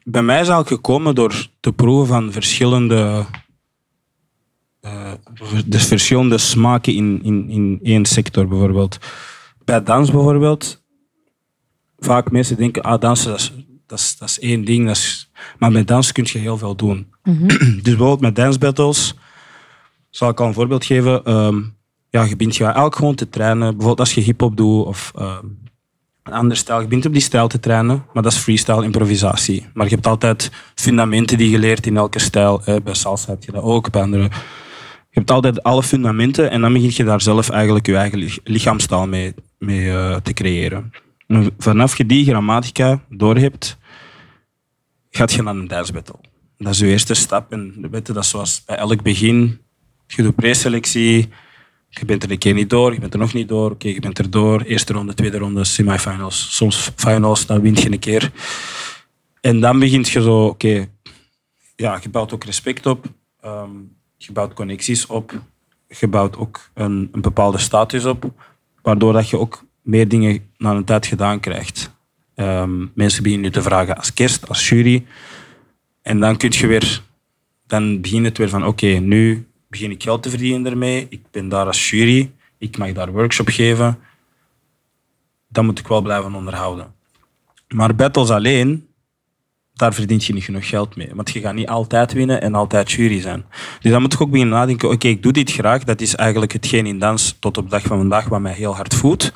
[0.03, 3.25] bij mij is het gekomen door te proeven van verschillende,
[5.65, 8.97] de verschillende smaken in, in, in één sector bijvoorbeeld.
[9.65, 10.84] Bij dans bijvoorbeeld,
[11.97, 13.54] vaak mensen denken, ah, dansen dat is,
[13.88, 16.76] dat is, dat is één ding, dat is, maar met dans kun je heel veel
[16.76, 17.08] doen.
[17.23, 17.47] Mm -hmm.
[17.58, 19.15] dus bijvoorbeeld met dance battles,
[20.10, 21.34] zal ik al een voorbeeld geven.
[21.34, 21.76] Um,
[22.10, 23.69] ja, je bent je elk gewoon te trainen.
[23.69, 25.60] Bijvoorbeeld als je hip-hop doet of um,
[26.23, 26.80] een ander stijl.
[26.80, 29.65] Je begint op die stijl te trainen, maar dat is freestyle improvisatie.
[29.73, 32.62] Maar je hebt altijd fundamenten die je leert in elke stijl.
[32.63, 32.82] Hè.
[32.82, 34.30] Bij salsa heb je dat ook, bij andere.
[35.17, 38.39] Je hebt altijd alle fundamenten en dan begin je daar zelf eigenlijk je eigen lich-
[38.43, 40.91] lichaamstaal mee, mee eh, te creëren.
[41.27, 43.77] En vanaf je die grammatica doorhebt,
[45.10, 46.19] gaat je naar een dance battle.
[46.58, 47.51] Dat is je eerste stap.
[47.51, 49.62] En weten, dat zoals bij elk begin.
[50.08, 51.30] Je doet preselectie,
[51.89, 53.71] je bent er een keer niet door, je bent er nog niet door.
[53.71, 54.62] Oké, je bent er door.
[54.62, 56.56] Eerste ronde, tweede ronde, semifinals.
[56.56, 58.32] Soms finals, dan win je een keer.
[59.41, 60.88] En dan begint je zo, oké,
[61.75, 63.06] ja, je bouwt ook respect op.
[63.41, 63.69] ehm,
[64.17, 65.41] je bouwt connecties op.
[65.88, 68.32] Je bouwt ook een, een bepaalde status op.
[68.82, 71.95] Waardoor dat je ook meer dingen na een tijd gedaan krijgt.
[72.36, 75.06] Ehm, mensen beginnen nu te vragen als kerst, als jury.
[76.01, 77.01] En dan kun je weer,
[77.67, 81.08] dan begint het weer van, oké, nu begin ik geld te verdienen ermee.
[81.10, 82.32] Ik ben daar als jury.
[82.58, 83.99] Ik mag daar workshop geven.
[85.47, 86.93] Dat moet ik wel blijven onderhouden.
[87.67, 88.87] Maar battles alleen,
[89.77, 91.09] daar verdient je niet genoeg geld mee.
[91.13, 93.45] Want je gaat niet altijd winnen en altijd jury zijn.
[93.79, 95.83] Dus dan moet ik ook beginnen nadenken, oké, ik doe dit graag.
[95.83, 98.75] Dat is eigenlijk hetgeen in dans tot op de dag van vandaag wat mij heel
[98.75, 99.33] hard voedt.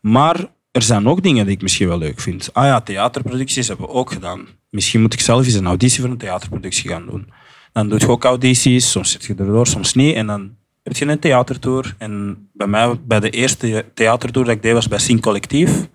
[0.00, 2.50] Maar er zijn ook dingen die ik misschien wel leuk vind.
[2.52, 4.46] Ah ja, theaterproducties hebben we ook gedaan.
[4.70, 7.32] Misschien moet ik zelf eens een auditie voor een theaterproductie gaan doen.
[7.72, 10.14] Dan doe je ook audities, soms zit je erdoor, soms niet.
[10.14, 11.94] En dan heb je een theatertour.
[11.98, 15.88] En bij mij, bij de eerste theatertour dat ik deed, was bij Sing Collectief.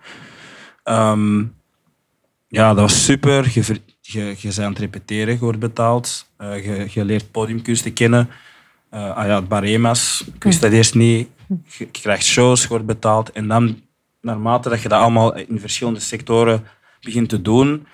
[0.83, 1.43] Ehm,
[2.55, 3.51] ja, dat was super.
[3.53, 6.29] Je, je, bent aan het repeteren, je wordt betaald.
[6.37, 8.29] Eh, je, je leert podiumkunsten kennen.
[8.89, 10.23] Eh, ah ja, het Barema's.
[10.39, 11.29] Ik dat eerst niet.
[11.77, 13.31] Je krijgt shows, je wordt betaald.
[13.31, 13.81] En dan,
[14.21, 16.63] naarmate dat je dat allemaal in verschillende sectoren
[17.01, 17.87] begint te doen,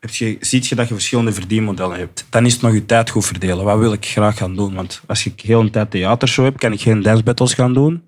[0.00, 2.26] heb je, ziet je dat je verschillende verdienmodellen hebt.
[2.30, 3.64] Dan is het nog je tijd goed verdelen.
[3.64, 4.74] Wat wil ik graag gaan doen?
[4.74, 8.02] Want als ik heel een tijd theatershow heb, kan ik geen dance battles gaan doen.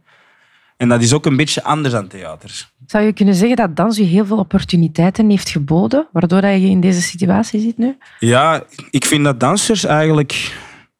[0.76, 2.70] En dat is ook een beetje anders dan theater.
[2.86, 6.66] Zou je kunnen zeggen dat dans je heel veel opportuniteiten heeft geboden, waardoor dat je
[6.66, 7.96] in deze situatie zit nu?
[8.18, 10.54] Ja, ik vind dat dansers eigenlijk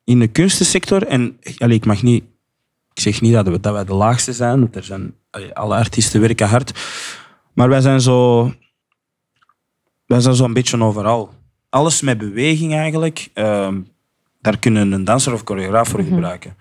[0.04, 2.24] in de kunstensector, en allee, ik mag niet,
[2.92, 5.14] ik zeg niet dat, we, dat wij de laagste zijn, want er zijn,
[5.52, 6.72] alle artiesten werken hard,
[7.52, 8.44] maar wij zijn zo,
[10.06, 11.34] wij zijn zo een beetje overal.
[11.68, 13.80] Alles met beweging eigenlijk, ehm,
[14.40, 16.56] daar kunnen een danser of choreograaf voor gebruiken.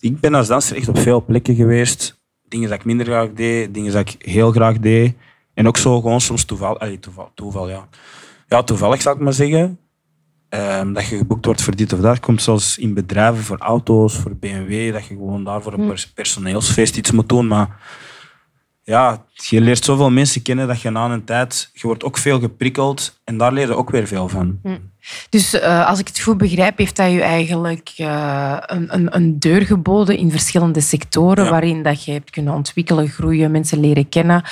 [0.00, 2.19] Ik ben als danser echt op veel plekken geweest.
[2.50, 5.14] Dingen dat ik minder graag deed, dingen dat ik heel graag deed.
[5.54, 7.88] En ook zo gewoon soms toeval, allee, toeval, toeval ja.
[8.48, 9.78] Ja, toevallig zal ik maar zeggen.
[10.48, 12.20] Ehm, dat je geboekt wordt voor dit of dat.
[12.20, 16.12] Komt zoals in bedrijven voor auto's, voor BMW, dat je gewoon daar voor een pers-
[16.12, 17.46] personeelsfeest iets moet doen.
[17.46, 17.80] Maar
[18.82, 21.70] ja, je leert zoveel mensen kennen dat je na een tijd...
[21.72, 24.60] Je wordt ook veel geprikkeld en daar leer je ook weer veel van.
[25.28, 29.38] Dus eh, als ik het goed begrijp, heeft dat je eigenlijk eh, een, een, een
[29.38, 31.50] deur geboden in verschillende sectoren Ja.
[31.50, 34.42] waarin dat je hebt kunnen ontwikkelen, groeien, mensen leren kennen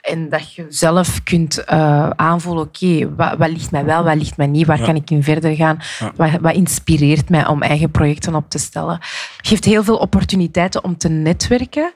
[0.00, 4.36] en dat je zelf kunt eh, aanvoelen, oké, wat, wat ligt mij wel, wat ligt
[4.36, 4.84] mij niet, waar Ja.
[4.84, 6.12] kan ik in verder gaan, Ja.
[6.16, 8.98] wat, wat inspireert mij om eigen projecten op te stellen.
[9.42, 11.92] Geeft heel veel opportuniteiten om te netwerken.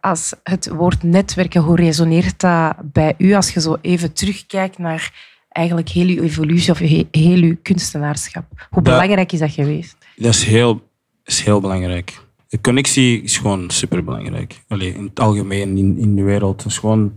[0.00, 5.12] Als het woord netwerken, hoe resoneert dat bij u als je zo even terugkijkt naar
[5.58, 8.44] eigenlijk heel uw evolutie of he- heel uw kunstenaarschap?
[8.70, 9.96] Hoe Dat- belangrijk is dat geweest?
[10.16, 10.88] Dat is heel,
[11.24, 12.26] is heel belangrijk.
[12.48, 14.62] De connectie is gewoon superbelangrijk.
[14.68, 16.64] Allee, in het algemeen, in, in de wereld.
[16.64, 17.12] Is gewoon...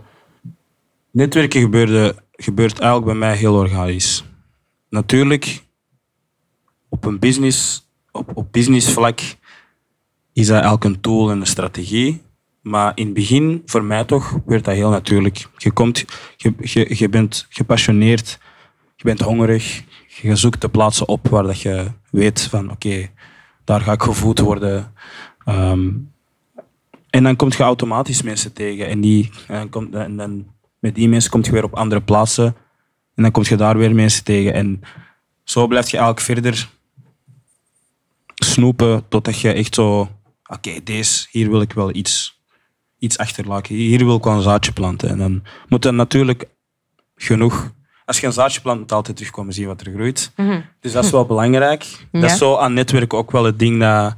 [1.11, 4.23] Netwerken gebeurde, gebeurt eigenlijk bij mij heel organisch.
[4.89, 5.63] Natuurlijk,
[6.89, 9.19] op een business, op, op businessvlak
[10.33, 12.21] is dat elk een tool en een strategie.
[12.61, 15.47] Maar in het begin, voor mij toch, werd dat heel natuurlijk.
[15.57, 16.05] Je, komt,
[16.37, 18.39] je, je, je bent gepassioneerd,
[18.95, 19.83] je bent hongerig,
[20.21, 23.09] je zoekt de plaatsen op waar dat je weet van oké,
[23.63, 24.93] daar ga ik gevoed worden.
[25.45, 25.89] Ehm,
[27.09, 28.87] en dan kom je automatisch mensen tegen.
[28.87, 29.29] En, die,
[29.69, 30.47] dan en dan
[30.79, 32.45] met die mensen kom je weer op andere plaatsen.
[33.15, 34.53] En dan kom je daar weer mensen tegen.
[34.53, 34.81] En
[35.43, 36.69] zo blijf je eigenlijk verder
[38.35, 40.09] snoepen totdat je echt zo...
[40.45, 42.40] Oké, deze, hier wil ik wel iets,
[43.01, 43.75] iets achterlaten.
[43.75, 45.09] Hier wil ik wel een zaadje planten.
[45.09, 46.45] En dan moet er natuurlijk
[47.15, 47.71] genoeg...
[48.05, 50.31] Als je een zaadje plant, moet je altijd terugkomen zien wat er groeit.
[50.79, 51.85] Dus dat is wel belangrijk.
[52.11, 54.15] Dat is zo aan netwerken ook wel het ding dat...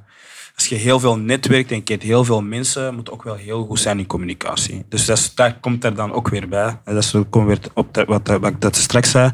[0.56, 3.80] Als je heel veel netwerkt en kent heel veel mensen, moet ook wel heel goed
[3.80, 4.86] zijn in communicatie.
[4.90, 6.80] Dus dat, is- dat komt er dan ook weer bij.
[6.84, 9.32] En dat is, komt weer op de- wat, wat ik dat straks zei.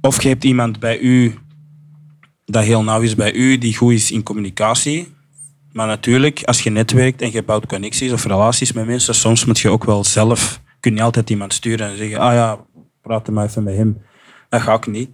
[0.00, 1.38] Of je hebt iemand bij u
[2.44, 5.14] dat heel nauw is bij u, die goed is in communicatie.
[5.72, 9.58] Maar natuurlijk, als je netwerkt en je bouwt connecties of relaties met mensen, soms moet
[9.58, 12.58] je ook wel zelf, kun je altijd iemand sturen en zeggen, ah ja,
[13.02, 14.02] praat maar even met hem.
[14.48, 15.10] Dat ga ik niet.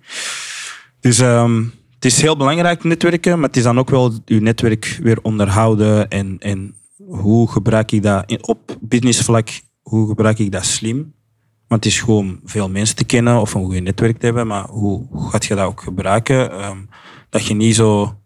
[1.00, 4.98] Dus ehm, het is heel belangrijk netwerken, maar het is dan ook wel je netwerk
[5.02, 6.74] weer onderhouden en, en
[7.06, 9.48] hoe gebruik ik dat op businessvlak,
[9.82, 11.14] hoe gebruik ik dat slim?
[11.68, 14.68] Want het is gewoon veel mensen te kennen of een goed netwerk te hebben, maar
[14.68, 16.50] hoe gaat je dat ook gebruiken?
[16.50, 16.78] Ehm,
[17.30, 18.18] dat je niet zo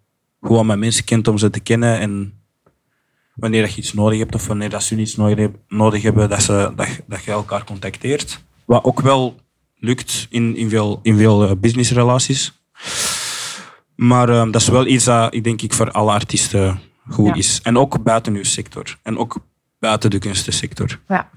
[0.43, 2.41] gewoon met mensen kent om ze te kennen en
[3.35, 6.29] wanneer dat je iets nodig hebt of wanneer dat ze iets nodig, heb- nodig hebben,
[6.29, 8.43] dat, ze, dat, je- dat je elkaar contacteert.
[8.65, 9.41] Wat ook wel
[9.79, 12.63] lukt in, in veel, in veel eh, businessrelaties.
[13.97, 17.35] Maar ehm, dat is wel iets dat ik denk ik voor alle artiesten goed Ja.
[17.35, 17.61] is.
[17.63, 18.99] En ook buiten uw sector.
[19.03, 19.37] En ook
[19.79, 21.01] buiten de kunstensector.
[21.09, 21.31] Ja.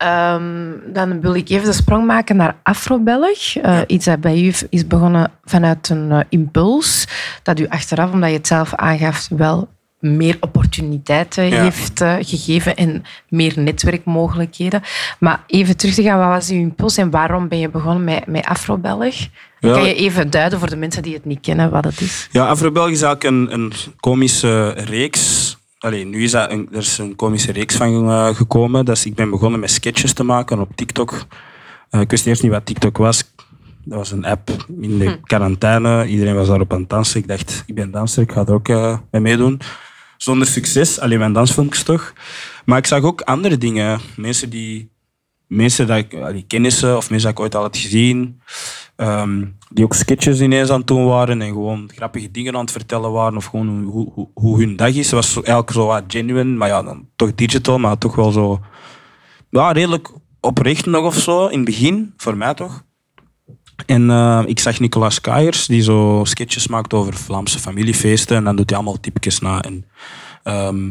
[0.00, 3.56] Ehm, dan wil ik even de sprong maken naar Afrobelg.
[3.56, 7.06] Eh, Iets dat bij u is begonnen vanuit een eh, impuls.
[7.42, 11.62] Dat u achteraf, omdat je het zelf aangaf, wel meer opportuniteiten Ja.
[11.62, 14.82] heeft eh, gegeven en meer netwerkmogelijkheden.
[15.18, 18.26] Maar even terug te gaan, wat was uw impuls en waarom ben je begonnen met,
[18.26, 19.14] met Afrobelg?
[19.58, 19.72] Ja.
[19.72, 22.28] Kan je even duiden voor de mensen die het niet kennen wat het is?
[22.32, 25.56] Ja, Afro-Belg is eigenlijk een, een komische reeks.
[25.80, 28.84] Allee, nu is dat een, er is een komische reeks van eh, gekomen.
[28.84, 31.26] Dat is, ik ben begonnen met sketches te maken op TikTok.
[31.90, 33.32] Eh, ik wist eerst niet wat TikTok was.
[33.84, 36.06] Dat was een app in de quarantaine.
[36.06, 37.20] Iedereen was daarop aan het dansen.
[37.20, 39.60] Ik dacht, ik ben danser, ik ga er ook eh, mee meedoen.
[40.16, 42.12] Zonder succes, alleen mijn dansfilmpjes toch.
[42.64, 44.00] Maar ik zag ook andere dingen.
[44.16, 44.90] Mensen die...
[45.46, 48.40] Mensen dat ik, allee, kennissen of mensen dat ik ooit al had gezien.
[49.00, 52.70] Ehm, die ook sketches ineens aan het doen waren en gewoon grappige dingen aan het
[52.70, 55.10] vertellen waren of gewoon hoe, hoe, hoe hun dag is.
[55.10, 58.60] Het was eigenlijk zo wat genuine, maar ja, dan toch digital, maar toch wel zo
[59.50, 60.10] ja, redelijk
[60.40, 62.84] oprecht nog of zo, in het begin, voor mij toch.
[63.86, 68.56] En eh, ik zag Nicolas Kaiers, die zo sketches maakt over Vlaamse familiefeesten en dan
[68.56, 69.62] doet hij allemaal typjes na.
[69.62, 69.84] En,
[70.42, 70.90] ehm,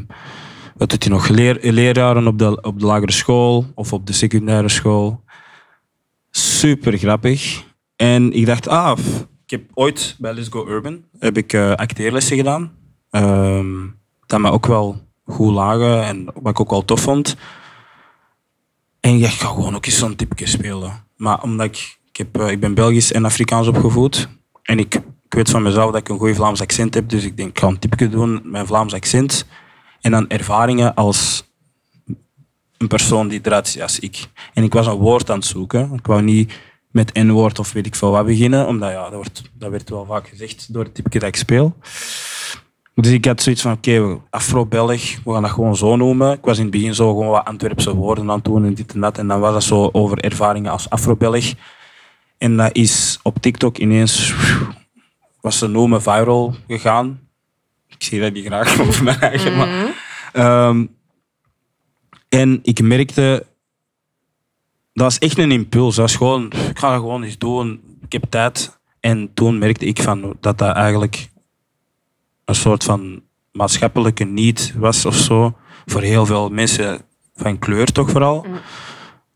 [0.77, 1.27] wat doet hij nog?
[1.27, 5.23] Leer, leraren op de, op de lagere school of op de secundaire school.
[6.31, 7.67] Super grappig.
[8.01, 8.97] En ik dacht, ah,
[9.43, 12.71] ik heb ooit bij Let's Go Urban heb ik, eh, acteerlessen gedaan.
[13.09, 13.87] Ehm,
[14.25, 17.35] dat me ook wel goed lagen en wat ik ook wel tof vond.
[18.99, 21.05] En ik dacht, ik ga gewoon ook eens zo'n typje spelen.
[21.15, 24.29] Maar omdat ik, ik, heb, eh, ik ben Belgisch en Afrikaans opgevoed.
[24.63, 27.09] En ik, weet van mezelf dat ik een goed Vlaams accent heb.
[27.09, 29.45] Dus ik denk, ik ga een typje doen met een Vlaams accent.
[30.01, 31.43] En dan ervaringen als
[32.77, 34.27] een persoon die eruit ziet als ik.
[34.53, 35.93] En ik was een woord aan het zoeken.
[35.93, 36.53] Ik wou niet
[36.91, 40.05] met N-woord of weet ik veel wat beginnen, omdat ja, dat, wordt, dat werd wel
[40.05, 41.75] vaak gezegd door het typje dat ik speel.
[42.95, 46.31] Dus ik had zoiets van, oké, Afro-Belg, we gaan dat gewoon zo noemen.
[46.31, 48.93] Ik was in het begin zo gewoon wat Antwerpse woorden aan het doen en dit
[48.93, 49.17] en dat.
[49.17, 51.53] En dan was dat zo over ervaringen als Afro-Belg.
[52.37, 54.33] En dat is op TikTok ineens,
[55.41, 57.19] was ze noemen viral gegaan.
[57.87, 59.93] Ik zie dat niet graag op mijn eigen, maar...
[60.33, 60.85] Ehm,
[62.29, 63.45] en ik merkte,
[64.93, 65.95] dat was echt een impuls.
[65.95, 67.81] Dat was gewoon, ik ga gewoon eens doen.
[68.05, 68.79] Ik heb tijd.
[68.99, 71.29] En toen merkte ik van dat dat eigenlijk
[72.45, 73.21] een soort van
[73.51, 75.53] maatschappelijke need was of zo.
[75.85, 77.01] Voor heel veel mensen
[77.35, 78.45] van kleur toch vooral.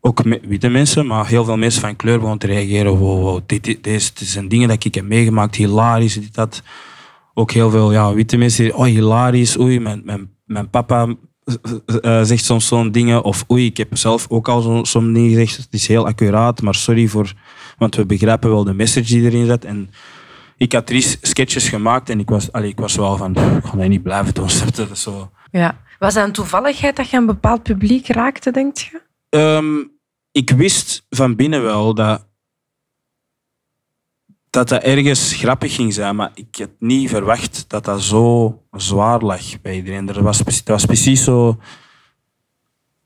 [0.00, 2.96] Ook me- witte mensen, maar heel veel mensen van kleur begonnen te reageren.
[2.96, 6.62] Wow, wow, dit, dit, dit zijn dingen dat ik heb meegemaakt, hilarisch, dit, dat.
[7.34, 11.14] Ook heel veel ja, witte mensen oh hilarisch, oei, mijn, mijn, mijn papa
[11.44, 13.22] eh, eh, zegt soms zo'n dingen.
[13.24, 15.56] Of oei, ik heb zelf ook al zo- zo'n dingen gezegd.
[15.56, 17.32] Het is heel accuraat, maar sorry voor...
[17.78, 19.64] Want we begrijpen wel de message die erin zit.
[19.64, 19.90] En
[20.56, 23.30] ik had drie sketches gemaakt en ik was, allee, ik was wel van...
[23.30, 24.48] Ik ga dat niet blijven doen.
[24.74, 25.30] Dat is zo...
[25.50, 25.82] Ja.
[25.98, 29.00] Was dat een toevalligheid dat je een bepaald publiek raakte, denk je?
[29.28, 29.76] Ehm,
[30.32, 32.26] ik wist van binnen wel dat,
[34.54, 39.20] dat dat ergens grappig ging zijn, maar ik had niet verwacht dat dat zo zwaar
[39.20, 40.08] lag bij iedereen.
[40.08, 41.58] Er was, precies- dat was precies zo...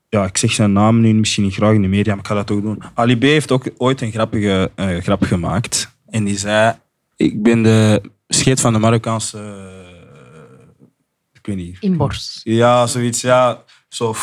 [0.09, 2.35] Ja, ik zeg zijn naam nu misschien niet graag in de media, maar ik ga
[2.35, 2.83] dat toch doen.
[2.93, 5.95] Ali B heeft ook ooit een grappige eh, grap gemaakt.
[6.05, 6.75] En die zei...
[7.15, 9.37] Ik ben de scheet van de Marokkaanse...
[9.37, 10.85] eh,
[11.33, 11.77] ik weet niet.
[11.79, 12.41] Inborst.
[12.43, 13.21] Ja, zoiets.
[13.21, 14.15] Ja, zo...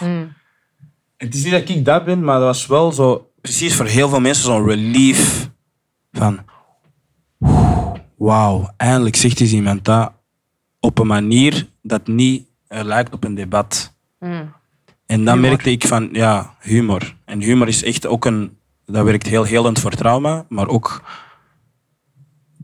[0.00, 0.32] Mm.
[1.16, 3.30] Het is niet dat ik dat ben, maar dat was wel zo...
[3.40, 5.50] Precies voor heel veel mensen zo'n relief.
[6.12, 6.44] Van...
[8.16, 10.12] Wauw, eindelijk zegt eens iemand dat
[10.80, 13.94] op een manier dat niet eh, lijkt op een debat.
[14.18, 14.52] Mm.
[15.06, 15.50] En dan Humor.
[15.50, 17.16] merkte ik van, ja, humor.
[17.24, 18.58] En humor is echt ook een...
[18.84, 21.02] Dat werkt heel helend voor trauma, maar ook...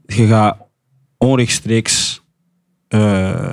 [0.06, 0.56] Je gaat
[1.18, 2.22] onrechtstreeks
[2.88, 3.52] eh,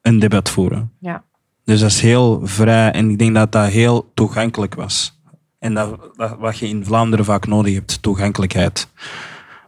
[0.00, 0.92] een debat voeren.
[1.00, 1.24] Ja.
[1.64, 5.20] Dus dat is heel vrij en ik denk dat dat heel toegankelijk was.
[5.58, 8.88] En dat, dat wat je in Vlaanderen vaak nodig hebt, toegankelijkheid.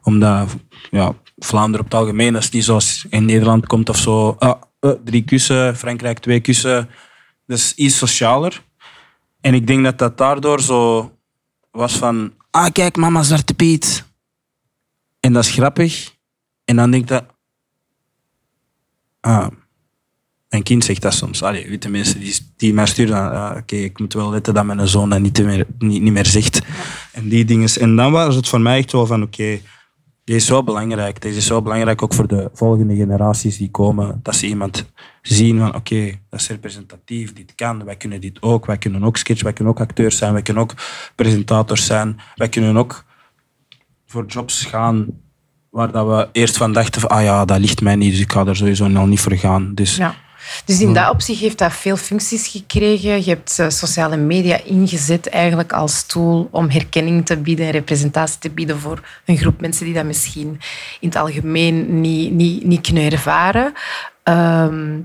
[0.03, 0.57] Omdat
[0.91, 4.37] ja, Vlaanderen op het algemeen, dat is niet zoals in Nederland komt of zo.
[4.38, 6.88] Ah, eh, drie kussen, Frankrijk twee kussen.
[7.46, 8.62] Dat is iets socialer.
[9.40, 11.12] En ik denk dat dat daardoor zo
[11.70, 12.33] was van...
[12.51, 14.05] Ah, kijk, mama Zwarte Piet.
[15.20, 16.14] En dat is grappig.
[16.64, 17.24] En dan denk ik dat...
[19.20, 19.46] Ah,
[20.48, 21.42] Mijn kind zegt dat soms.
[21.42, 24.88] Allee, witte mensen die, die mij sturen, ah, oké, ik moet wel weten dat mijn
[24.88, 26.61] zoon dat niet meer, niet, niet meer zegt.
[27.12, 27.68] En die dingen.
[27.81, 29.61] En dan was het voor mij echt wel van, oké,
[30.29, 31.21] deze is wel belangrijk.
[31.21, 34.21] Deze is wel belangrijk ook voor de volgende generaties die komen.
[34.23, 34.91] Dat ze iemand
[35.23, 38.67] zien van, oké, dat is representatief, dit kan, wij kunnen dit ook.
[38.67, 40.75] Wij kunnen ook sketch, wij kunnen ook acteurs zijn, wij kunnen ook
[41.14, 42.21] presentators zijn.
[42.35, 43.05] Wij kunnen ook
[44.07, 45.07] voor jobs gaan
[45.71, 48.33] waar dat we eerst van dachten van, ah ja, dat ligt mij niet, dus ik
[48.33, 49.75] ga daar sowieso al niet voor gaan.
[49.75, 49.99] Dus.
[50.65, 53.25] Dus in dat opzicht heeft dat veel functies gekregen.
[53.25, 58.39] Je hebt eh, sociale media ingezet eigenlijk als tool om herkenning te bieden en representatie
[58.39, 60.61] te bieden voor een groep mensen die dat misschien
[61.01, 63.73] in het algemeen niet, niet, niet kunnen ervaren.
[64.23, 64.99] Ehm,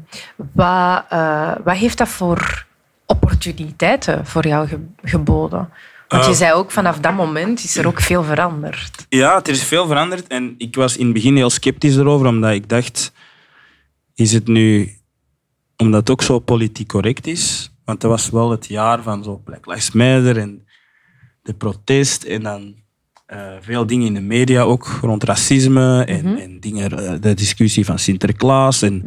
[0.54, 2.66] wat, eh, wat heeft dat voor
[3.06, 5.70] opportuniteiten voor jou ge- geboden?
[6.08, 9.06] Want je Eh, zei ook, vanaf dat moment is er ook veel veranderd.
[9.10, 10.28] Ja, er is veel veranderd.
[10.28, 13.12] En ik was in het begin heel sceptisch erover, omdat ik dacht...
[14.16, 14.94] Is het nu...
[15.78, 17.72] Omdat het ook zo politiek correct is.
[17.86, 20.68] Want dat was wel het jaar van zo Black Lives Matter en
[21.42, 22.24] de protest.
[22.24, 22.76] En dan
[23.26, 26.04] eh, veel dingen in de media ook rond racisme.
[26.04, 28.82] En, en dingen, eh, de discussie van Sinterklaas.
[28.82, 29.04] En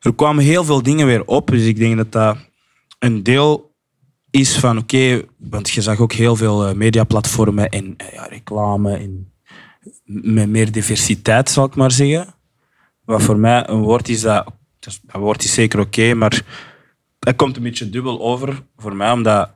[0.00, 1.50] Er kwamen heel veel dingen weer op.
[1.50, 2.36] Dus ik denk dat dat
[2.98, 3.72] een deel
[4.30, 9.32] is van oké, want je zag ook heel veel eh, mediaplatformen en ja, reclame en
[10.04, 12.34] met meer diversiteit, zal ik maar zeggen.
[13.04, 16.42] Wat voor mij een woord is dat, dat is- dat woord is zeker oké, maar
[17.18, 19.50] dat komt een beetje dubbel over voor mij, omdat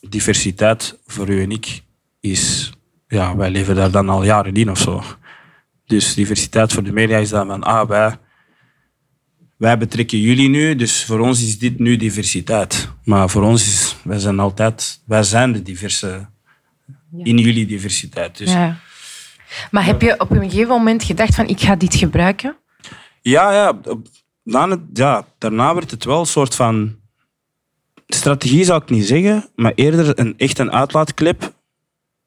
[0.00, 1.82] diversiteit voor u en ik
[2.20, 2.70] is,
[3.08, 5.02] ja, wij leven daar dan al jaren in of zo.
[5.86, 8.18] Dus diversiteit voor de media is dan van, ah, wij,
[9.56, 12.88] wij betrekken jullie nu, dus voor ons is dit nu diversiteit.
[13.04, 16.28] Maar voor ons is, wij zijn altijd, wij zijn de diverse,
[17.22, 18.38] in jullie diversiteit.
[18.38, 18.78] Dus Ja.
[19.70, 22.56] Maar heb je op een gegeven moment gedacht van ik ga dit gebruiken?
[23.22, 24.08] Ja, ja, op-
[24.92, 25.26] ja.
[25.38, 26.98] Daarna werd het wel een soort van...
[28.06, 31.54] Strategie zou ik niet zeggen, maar eerder een, echt een uitlaatklep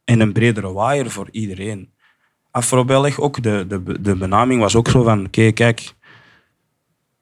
[0.03, 1.91] en een bredere waaier voor iedereen.
[2.51, 5.93] Afro-Belg ook, de, de, de benaming was ook zo van, oké, kijk,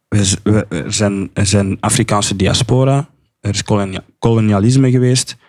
[0.08, 3.10] we, we- er, zijn, zijn Afrikaanse diaspora,
[3.40, 5.30] er is kolonia- kolonialisme geweest.
[5.30, 5.40] Het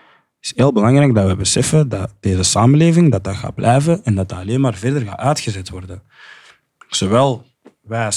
[0.40, 4.28] is heel belangrijk dat we beseffen dat deze samenleving dat dat gaat blijven en dat
[4.28, 6.02] dat alleen maar verder gaat uitgezet worden
[6.88, 7.44] zowel
[7.80, 8.10] wij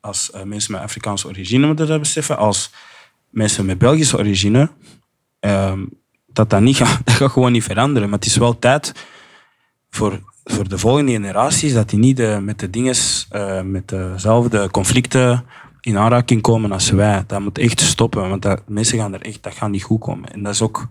[0.00, 2.70] als, eh, mensen met Afrikaanse origine moeten dat beseffen, als
[3.30, 4.70] mensen met Belgische origine,
[5.40, 5.84] ehm,
[6.26, 8.08] dat dat niet gaat, dat gaat gewoon niet veranderen.
[8.08, 8.92] Maar het is wel tijd
[9.90, 12.94] voor, voor de volgende generaties dat die niet eh, met de dingen,
[13.28, 15.44] eh, met dezelfde conflicten
[15.80, 17.24] in aanraking komen als wij.
[17.26, 20.32] Dat moet echt stoppen, want dat, mensen gaan er echt, dat gaat niet goed komen.
[20.32, 20.86] En dat is ook,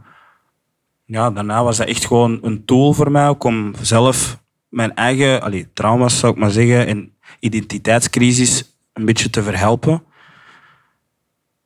[1.06, 5.67] ja, daarna was dat echt gewoon een tool voor mij om zelf mijn eigen allee,
[5.74, 10.04] trauma's, zou ik maar zeggen, en identiteitscrisis een beetje te verhelpen.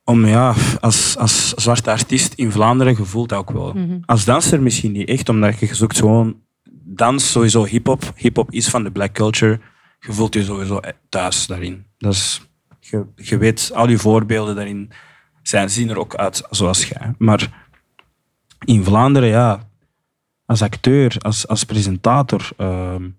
[0.04, 3.76] Om ja, als, als zwarte artiest in Vlaanderen gevoelt dat ook wel.
[4.06, 6.42] Als danser misschien niet echt, omdat je zoekt gewoon
[6.86, 8.12] dans, sowieso hip-hop.
[8.16, 9.60] Hip-hop is van de black culture.
[10.00, 11.86] Je voelt je sowieso thuis daarin.
[11.98, 12.42] Dat is,
[12.80, 14.92] je, je weet, al je voorbeelden daarin
[15.42, 17.14] zijn, zien er ook uit zoals jij.
[17.18, 17.66] Maar
[18.66, 19.70] in Vlaanderen, ja,
[20.46, 22.50] als acteur, als, als presentator.
[22.58, 23.10] ehm,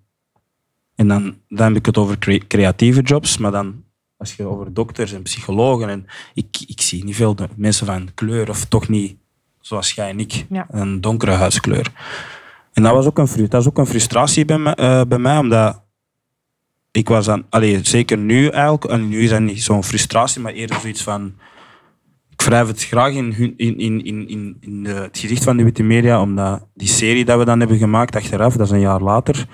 [0.95, 3.84] en dan, dan heb ik het over cre- creatieve jobs, maar dan
[4.25, 5.89] als je over dokters en psychologen.
[5.89, 9.17] En ik, ik zie niet veel mensen van kleur, of toch niet
[9.61, 10.67] zoals jij en ik, Ja.
[10.71, 11.93] een donkere huidskleur.
[12.73, 15.39] En dat was ook een, dat is ook een frustratie bij mij, eh, bij mij
[15.39, 15.83] omdat
[16.91, 20.53] ik was dan, allee, zeker nu eigenlijk, en nu is dat niet zo'n frustratie, maar
[20.53, 21.35] eerder zoiets van
[22.31, 25.57] ik wrijf het graag in, hun- in, in, in, in, in de, het gezicht van
[25.57, 28.81] de witte media, omdat die serie dat we dan hebben gemaakt achteraf, dat is een
[28.81, 29.47] jaar later,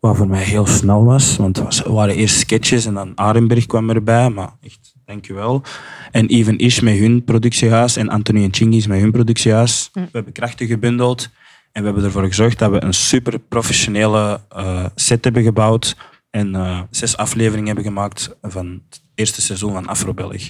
[0.00, 3.66] wat voor mij heel snel was, want het was- waren eerst sketches en dan Arenberg
[3.66, 5.62] kwam erbij, maar echt, dankjewel.
[6.10, 9.90] En Even Ish met hun productiehuis en Anthony en Chingis met hun productiehuis.
[9.92, 11.28] We hebben krachten gebundeld
[11.72, 15.96] en we hebben ervoor gezorgd dat we een super professionele eh, set hebben gebouwd
[16.30, 20.42] en eh, zes afleveringen hebben gemaakt van het eerste seizoen van Afro-Belg.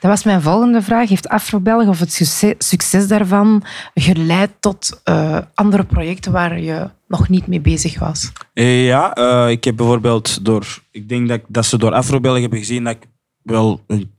[0.00, 1.08] Dat was mijn volgende vraag.
[1.08, 3.62] Heeft Afro-Belg of het succes, succes daarvan
[3.94, 8.32] geleid tot eh, andere projecten waar je nog niet mee bezig was?
[8.52, 12.58] Eh, ja, eh, ik heb bijvoorbeeld door, ik denk dat, dat ze door Afrobelg hebben
[12.58, 13.08] gezien dat ik
[13.42, 14.14] wel een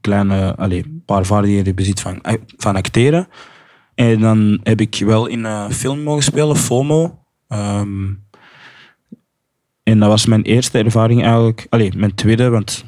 [0.00, 3.28] kleine, allez, paar vaardigheden bezit van, eh, van acteren.
[3.94, 7.18] En dan heb ik wel in een film mogen spelen, FOMO.
[7.48, 8.10] Ehm,
[9.82, 12.84] en dat was mijn eerste ervaring eigenlijk, Allee mijn tweede, want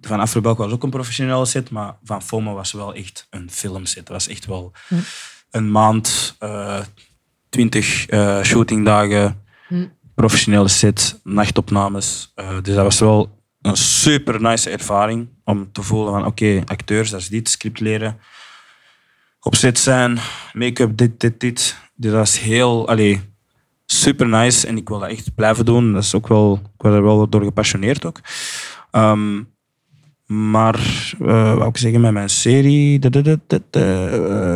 [0.00, 4.06] van Afrobelg was ook een professionele set, maar van FOMO was wel echt een filmset.
[4.06, 4.94] Dat was echt wel hm.
[5.50, 6.36] een maand.
[7.48, 9.86] 20 eh, shootingdagen, hm.
[10.14, 12.32] professionele sets, nachtopnames.
[12.34, 17.10] Eh, dus dat was wel een super nice ervaring om te voelen van oké, acteurs,
[17.10, 18.18] dat is dit, script leren,
[19.40, 20.18] opzet zijn,
[20.52, 21.76] make-up, dit, dit, dit.
[21.94, 23.20] Dus dat is heel, allee,
[23.86, 25.92] super nice en ik wil dat echt blijven doen.
[25.92, 28.20] Dat is ook wel, ik word er wel door gepassioneerd ook.
[28.90, 29.42] Ehm,
[30.26, 30.80] maar,
[31.22, 32.98] uh, wat ik zeggen met mijn serie?
[33.14, 33.32] Uh,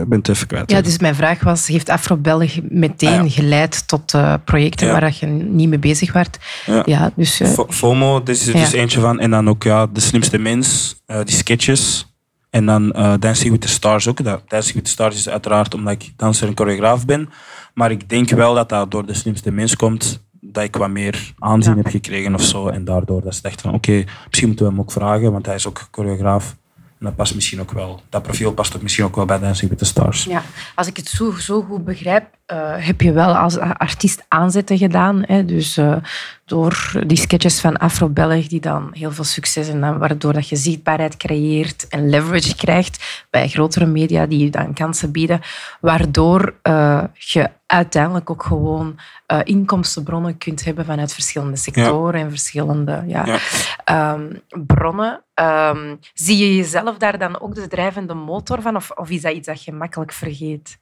[0.01, 0.71] ik ben het even kwijt.
[0.71, 3.31] Ja, dus mijn vraag was, heeft Afro-Belg meteen Ah, ja.
[3.31, 4.93] geleid tot uh, projecten Ja.
[4.93, 6.39] waar dat je niet mee bezig werd?
[6.67, 6.83] Ja.
[6.87, 7.41] Ja, dus...
[7.41, 9.19] eh, Fo- FOMO, dit is er dus eentje van.
[9.21, 12.05] En dan ook ja, De Slimste Mens, eh, die sketches.
[12.51, 14.25] En dan eh, Dancing with the Stars ook.
[14.25, 17.29] Dat, Dancing with the Stars is uiteraard omdat ik danser en choreograaf ben.
[17.75, 20.23] Maar ik denk wel dat dat door De Slimste Mens komt.
[20.41, 21.83] Dat ik wat meer aanzien Ja.
[21.83, 22.67] heb gekregen of zo.
[22.69, 25.33] En daardoor dat ze dachten van oké, misschien moeten we hem ook vragen.
[25.33, 26.57] Want hij is ook choreograaf.
[26.99, 28.01] En dat past misschien ook wel.
[28.09, 30.25] Dat profiel past ook misschien ook wel bij Dancing with the Stars.
[30.25, 30.43] Ja,
[30.75, 35.23] als ik het zo, zo goed begrijp, eh, heb je wel als artiest aanzetten gedaan.
[35.27, 35.45] Hè?
[35.45, 35.97] Dus eh,
[36.45, 41.17] door die sketches van Afro-Belg, die dan heel veel succes en waardoor dat je zichtbaarheid
[41.17, 45.41] creëert en leverage krijgt bij grotere media die je dan kansen bieden,
[45.81, 48.99] waardoor eh, je uiteindelijk ook gewoon
[49.45, 53.39] inkomstenbronnen kunt hebben vanuit verschillende sectoren en verschillende ja, Ja.
[53.85, 54.33] ehm,
[54.67, 55.23] bronnen.
[55.35, 59.33] Ehm, zie je jezelf daar dan ook de drijvende motor van, of, of is dat
[59.33, 60.79] iets dat je makkelijk vergeet?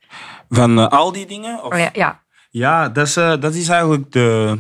[0.49, 1.58] Van al die dingen?
[1.63, 1.73] Of?
[1.73, 2.23] Oh ja, ja.
[2.51, 4.59] Ja, dat is, eh, dat is eigenlijk de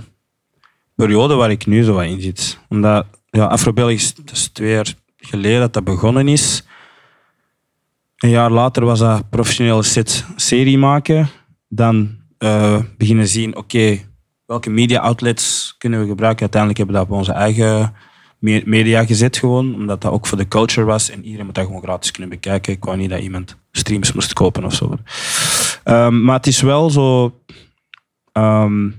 [0.95, 2.59] periode waar ik nu zo wat in zit.
[2.69, 6.63] Omdat ja, Afro-België is, dat is twee jaar geleden dat dat begonnen is.
[8.17, 11.29] Een jaar later was dat professionele set serie maken.
[11.69, 13.99] Dan eh, beginnen zien, oké,
[14.47, 16.41] welke media outlets kunnen we gebruiken.
[16.41, 17.95] Uiteindelijk hebben we dat op onze eigen
[18.39, 21.67] me- media gezet gewoon, omdat dat ook voor de culture was en iedereen moet dat
[21.67, 22.73] gewoon gratis kunnen bekijken.
[22.73, 24.99] Ik wou niet dat iemand streams moest kopen of zo.
[25.89, 27.39] Ehm, maar het is wel zo...
[28.32, 28.91] Ehm,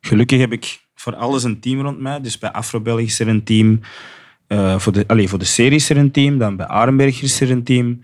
[0.00, 2.20] gelukkig heb ik voor alles een team rond mij.
[2.20, 3.80] Dus bij Afro-België is er een team.
[4.46, 6.38] Eh, voor, de, allez, voor de serie is er een team.
[6.38, 8.02] Dan bij Arenberg is er een team.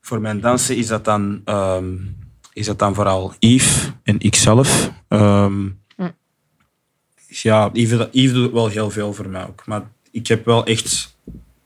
[0.00, 1.96] Voor mijn dansen is dat dan, ehm,
[2.52, 4.90] is dat dan vooral Yves en ikzelf.
[5.08, 5.66] Ehm
[7.26, 9.66] Ja, Yves, Yves doet wel heel veel voor mij ook.
[9.66, 11.17] Maar ik heb wel echt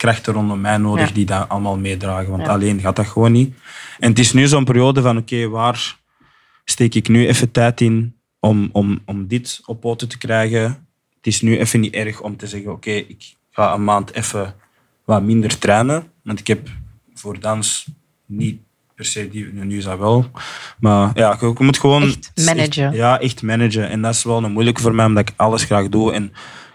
[0.03, 1.15] krachten rondom mij nodig Ja.
[1.15, 2.31] die dat allemaal meedragen.
[2.31, 2.49] Want Ja.
[2.49, 3.55] alleen gaat dat gewoon niet.
[3.99, 5.97] En het is nu zo'n periode van, oké, waar
[6.65, 10.63] steek ik nu even tijd in om, om, om dit op poten te krijgen?
[11.17, 14.55] Het is nu even niet erg om te zeggen, oké, ik ga een maand even
[15.05, 16.05] wat minder trainen.
[16.23, 16.69] Want ik heb
[17.15, 17.87] voor dans
[18.27, 18.61] niet
[18.95, 20.27] per se die, nu is dat wel.
[20.81, 22.03] Maar ja, je, je moet gewoon...
[22.03, 22.93] Echt managen.
[22.93, 23.89] ja, echt managen.
[23.89, 26.13] En dat is wel een moeilijke voor mij, omdat ik alles graag doe.
[26.13, 26.33] En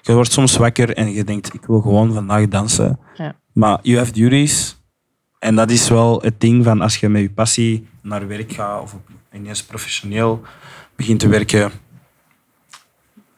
[0.08, 3.00] je wordt soms wakker en je denkt, ik wil gewoon vandaag dansen.
[3.16, 3.36] Ja.
[3.54, 4.82] Maar you have duties.
[5.40, 8.82] En dat is wel het ding van als je met je passie naar werk gaat
[8.82, 8.96] of
[9.34, 10.42] ineens professioneel
[10.96, 11.72] begint te werken,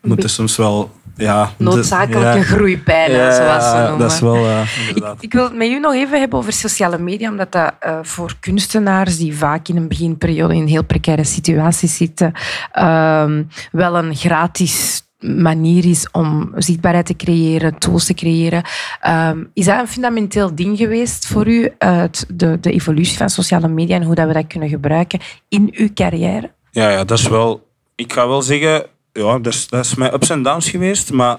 [0.01, 0.97] moet er soms wel...
[1.15, 3.99] Ja, Noodzakelijke ja, groeipijnen, ja, zoals ze noemen.
[3.99, 5.17] Dat is wel, eh, Ik, inderdaad.
[5.19, 8.33] ik wil het met u nog even hebben over sociale media, omdat dat eh, voor
[8.39, 12.33] kunstenaars die vaak in een beginperiode in heel precaire situaties zitten,
[12.71, 18.63] ehm, wel een gratis manier is om zichtbaarheid te creëren, tools te creëren.
[19.01, 23.67] Ehm, is dat een fundamenteel ding geweest voor u, het- de, de evolutie van sociale
[23.67, 26.51] media en hoe dat we dat kunnen gebruiken in uw carrière?
[26.71, 27.67] Ja, ja, dat is wel...
[27.95, 31.37] Ik ga wel zeggen, ja, dat is, dat is mijn ups en downs geweest, maar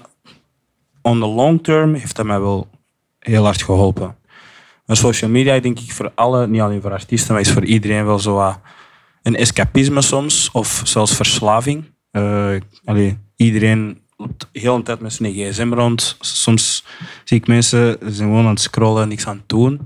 [1.01, 2.67] on the long term heeft dat mij wel
[3.19, 4.15] heel hard geholpen.
[4.85, 8.05] Maar social media, denk ik, voor alle, niet alleen voor artiesten, maar is voor iedereen
[8.05, 8.55] wel zo
[9.23, 11.85] een escapisme soms, of zelfs verslaving.
[12.85, 16.17] Allee, iedereen loopt de hele tijd met zijn gsm rond.
[16.19, 16.85] Soms
[17.23, 19.79] zie ik mensen zijn gewoon aan het scrollen, niks aan het doen.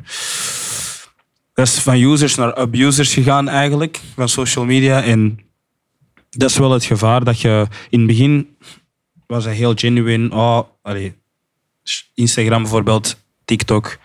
[1.53, 5.03] Dat is van users naar abusers gegaan eigenlijk, van social media.
[5.03, 5.39] En
[6.29, 7.67] dat is wel het gevaar dat je...
[7.89, 8.57] In het begin
[9.27, 10.35] was dat heel genuine.
[10.35, 11.13] Oh, allee,
[12.13, 13.97] Instagram bijvoorbeeld, TikTok.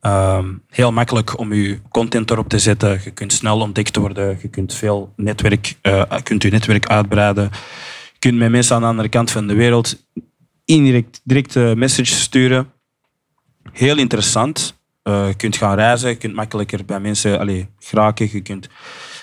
[0.00, 3.00] Ehm, heel makkelijk om je content erop te zetten.
[3.04, 4.38] Je kunt snel ontdekt worden.
[4.42, 7.50] Je kunt veel netwerk, eh, kunt je netwerk uitbreiden.
[8.20, 10.06] Kunt met mensen aan de andere kant van de wereld
[10.64, 12.72] indirect direct eh, messages sturen.
[13.72, 14.78] Heel interessant.
[15.02, 16.08] Eh, je kunt gaan reizen.
[16.08, 18.28] Je kunt makkelijker bij mensen allee, geraken.
[18.32, 18.68] Je kunt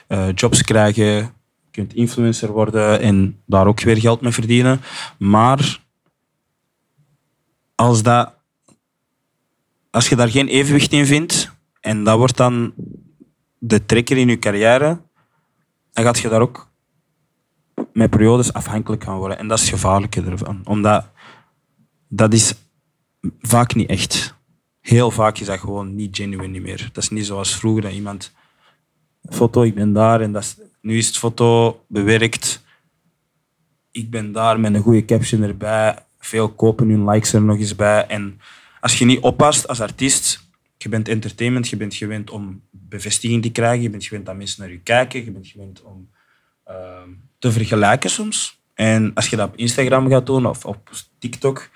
[0.08, 1.06] eh, jobs krijgen.
[1.06, 1.30] Je
[1.72, 4.82] kunt influencer worden en daar ook weer geld mee verdienen.
[5.18, 5.80] Maar
[7.76, 8.34] als, dat,
[9.92, 12.74] als je daar geen evenwicht in vindt en dat wordt dan
[13.58, 15.02] de trekker in je carrière,
[15.94, 16.70] dan gaat je daar ook
[17.98, 19.38] met periodes afhankelijk gaan worden.
[19.38, 20.62] En dat is het gevaarlijke ervan.
[20.64, 21.06] Omdat
[22.08, 22.54] dat is
[23.40, 24.36] vaak niet echt.
[24.80, 26.90] Heel vaak is dat gewoon niet genuine meer.
[26.94, 28.34] Dat is niet zoals vroeger dat iemand
[29.30, 32.64] foto, ik ben daar en dat nu is het foto bewerkt.
[33.92, 35.98] Ik ben daar met een goede caption erbij.
[36.20, 38.08] Veel kopen hun likes er nog eens bij.
[38.08, 38.40] En
[38.82, 40.46] als je niet oppast als artiest,
[40.78, 44.62] je bent entertainment, je bent gewend om bevestiging te krijgen, je bent gewend dat mensen
[44.62, 46.10] naar je kijken, je bent gewend om
[46.64, 48.60] ehm, te vergelijken soms.
[48.74, 51.70] En als je dat op Instagram gaat doen of op TikTok,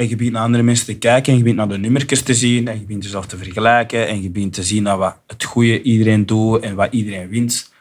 [0.00, 2.34] en je begint naar andere mensen te kijken en je begint naar de nummertjes te
[2.34, 5.44] zien en je begint jezelf te vergelijken en je begint te zien naar wat het
[5.44, 7.72] goede iedereen doet en wat iedereen wint.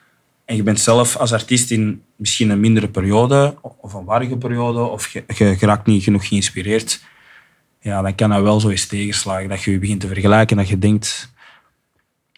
[0.45, 4.79] En je bent zelf als artiest in misschien een mindere periode of een warrige periode
[4.79, 7.01] of je, je, raakt niet genoeg geïnspireerd.
[7.81, 10.63] Ja, dan kan dat wel zo eens tegenslagen dat je je begint te vergelijken en
[10.63, 11.31] dat je denkt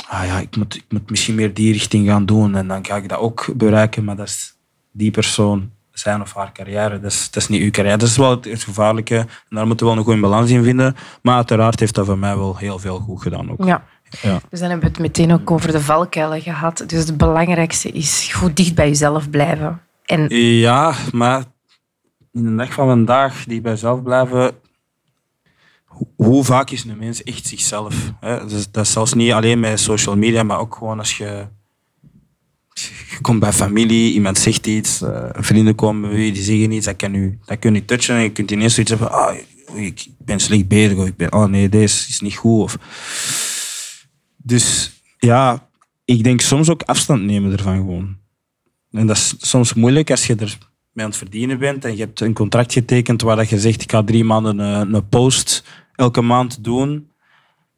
[0.08, 2.96] ah ja, ik moet, ik moet misschien meer die richting gaan doen en dan ga
[2.96, 4.54] ik dat ook bereiken, maar dat is
[4.92, 7.00] die persoon zijn of haar carrière.
[7.00, 7.98] Dat is, dat is niet uw carrière.
[7.98, 9.16] Dat is wel het, het gevaarlijke.
[9.16, 10.96] En daar moeten we wel een goede balans in vinden.
[11.22, 13.64] Maar uiteraard heeft dat voor mij wel heel veel goed gedaan ook.
[13.64, 13.84] Ja.
[14.22, 14.40] Ja.
[14.50, 16.84] Dus dan hebben we het meteen ook over de valkuilen gehad.
[16.88, 19.82] Dus het belangrijkste is goed dicht bij jezelf blijven.
[20.06, 21.44] En Ja, maar
[22.32, 24.52] in de dag van vandaag, die bij zelf blijven,
[26.16, 28.14] hoe, vaak is een mens echt zichzelf?
[28.20, 28.38] Hè?
[28.72, 31.48] Dat is zelfs niet alleen met social media, maar ook gewoon als je,
[33.22, 37.14] komt bij familie, iemand zegt iets, eh, vrienden komen bij die zeggen iets, dat kan
[37.14, 39.36] je, dat kun je touchen en je kunt ineens zoiets hebben, ah,
[39.74, 42.62] ik ben slecht bezig, of ik ben, oh nee, deze is niet goed.
[42.62, 42.78] Of...
[44.38, 45.70] Dus ja,
[46.06, 48.18] ik denk soms ook afstand nemen ervan gewoon.
[48.92, 50.58] En dat is soms moeilijk als je er
[50.94, 53.82] mee aan het verdienen bent en je hebt een contract getekend waar dat je zegt
[53.82, 55.64] ik ga drie maanden een, een post
[55.96, 57.12] elke maand doen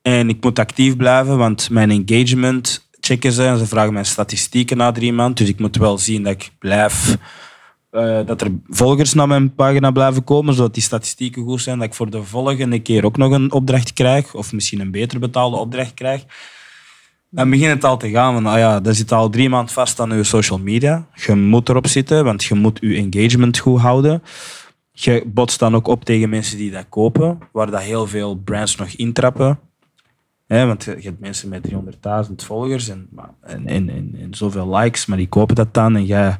[0.03, 4.77] en ik moet actief blijven, want mijn engagement checken ze en ze vragen mijn statistieken
[4.77, 5.35] na drie maanden.
[5.35, 7.17] Dus ik moet wel zien dat ik blijf,
[7.89, 11.87] eh, dat er volgers naar mijn pagina blijven komen, zodat die statistieken goed zijn, dat
[11.87, 15.57] ik voor de volgende keer ook nog een opdracht krijg, of misschien een beter betaalde
[15.57, 16.25] opdracht krijg.
[17.35, 19.99] Dan begint het al te gaan van, ah ja, dat zit al drie maanden vast
[19.99, 21.07] aan je social media.
[21.13, 24.23] Je moet erop zitten, want je moet je engagement goed houden.
[24.91, 28.75] Je botst dan ook op tegen mensen die dat kopen, waar dat heel veel brands
[28.75, 29.59] nog intrappen.
[30.47, 31.69] Hè, want je hebt mensen met
[32.27, 33.09] 300.000 volgers en,
[33.41, 35.95] en, en, en, zoveel likes, maar die kopen dat dan.
[35.95, 36.37] En jij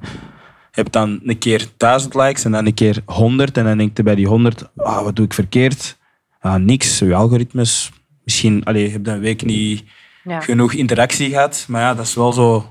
[0.71, 3.57] hebt dan een keer 1000 likes en dan een keer 100.
[3.57, 5.97] En dan denk je bij die 100, ah, wat doe ik verkeerd?
[6.39, 7.91] Ah, niks, je algoritmes.
[8.23, 9.83] Misschien, allee, je hebt een week niet
[10.24, 10.39] ja.
[10.39, 11.65] genoeg interactie gehad.
[11.67, 12.67] Maar ja, dat is wel zo...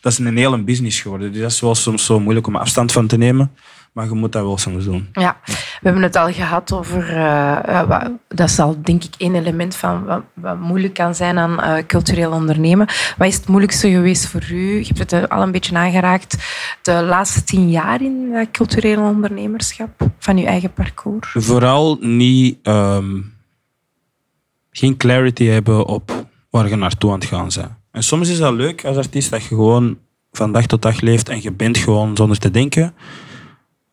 [0.00, 1.32] Dat is een hele business geworden.
[1.32, 3.52] Dus dat is wel soms zo moeilijk om afstand van te nemen.
[3.92, 5.08] Maar je moet dat wel soms doen.
[5.12, 5.52] Ja, we
[5.82, 7.08] hebben het al gehad over.
[7.08, 11.38] eh, eh, wat- dat zal denk ik één element van wat, wat moeilijk kan zijn
[11.38, 12.86] aan eh, cultureel ondernemen.
[13.16, 14.78] Wat is het moeilijkste geweest voor u?
[14.78, 16.36] Je hebt het al een beetje aangeraakt.
[16.82, 21.34] De laatste tien jaar in cultureel ondernemerschap van uw eigen parcours.
[21.38, 22.58] Vooral niet...
[22.62, 23.20] ehm,
[24.70, 27.68] geen clarity hebben op waar je naartoe aan het gaan bent.
[27.90, 29.98] En soms is dat leuk als artiest, dat je gewoon
[30.32, 32.94] van dag tot dag leeft en je bent gewoon zonder te denken.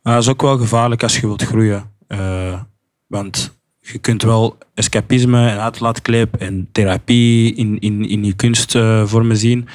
[0.01, 1.91] Maar dat is ook wel gevaarlijk als je wilt groeien.
[2.07, 2.61] Eh,
[3.07, 9.67] want je kunt wel escapisme en uitlaatklep en therapie in, in, in je kunstvormen zien.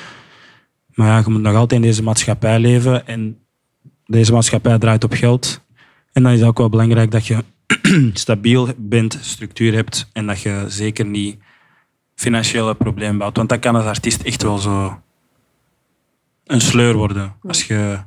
[0.94, 3.06] Maar ja, je moet nog altijd in deze maatschappij leven.
[3.06, 3.38] En
[4.06, 5.60] deze maatschappij draait op geld.
[6.12, 7.44] En dan is het ook wel belangrijk dat je
[8.12, 11.36] stabiel bent, structuur hebt en dat je zeker niet
[12.18, 13.36] financiële problemen bouwt.
[13.36, 15.00] Want dat kan als artiest echt wel zo
[16.44, 17.34] een sleur worden.
[17.42, 17.98] Als je,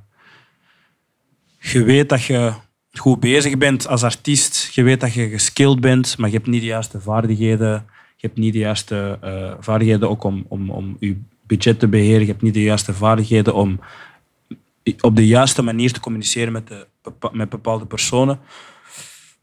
[1.60, 2.54] je weet dat je
[2.92, 6.62] goed bezig bent als artiest, je weet dat je geskilled bent, maar je hebt niet
[6.62, 7.86] de juiste vaardigheden.
[8.16, 12.20] Je hebt niet de juiste eh, vaardigheden ook om, om, om je budget te beheren.
[12.20, 13.80] Je hebt niet de juiste vaardigheden om
[15.02, 16.88] op de juiste manier te communiceren met, de,
[17.32, 18.40] met bepaalde personen.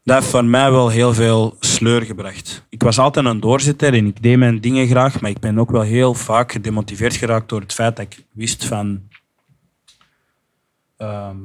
[0.03, 2.65] Dat heeft voor mij wel heel veel sleur gebracht.
[2.69, 5.71] Ik was altijd een doorzitter en ik deed mijn dingen graag, maar ik ben ook
[5.71, 9.01] wel heel vaak gedemotiveerd geraakt door het feit dat ik wist van...
[10.97, 11.37] ehm,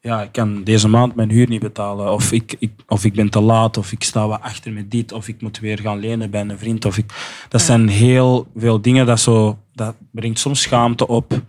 [0.00, 3.30] ja, ik kan deze maand mijn huur niet betalen, of ik, ik, of ik ben
[3.30, 6.30] te laat, of ik sta wat achter met dit, of ik moet weer gaan lenen
[6.30, 6.84] bij een vriend.
[6.84, 7.12] Of ik,
[7.48, 11.42] dat zijn heel veel dingen dat, zo, dat brengt soms schaamte op.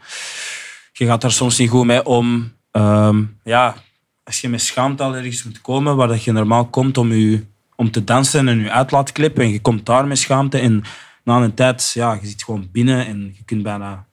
[0.91, 2.53] Je gaat daar soms niet goed mee om.
[2.71, 3.75] Ehm, ja,
[4.23, 7.43] als je met schaamte al ergens moet komen, waar dat je normaal komt om, je,
[7.75, 10.83] om te dansen en je uitlaatklep, en je komt daar met schaamte, en
[11.23, 14.05] na een tijd, ja, je zit gewoon binnen en je kunt bijna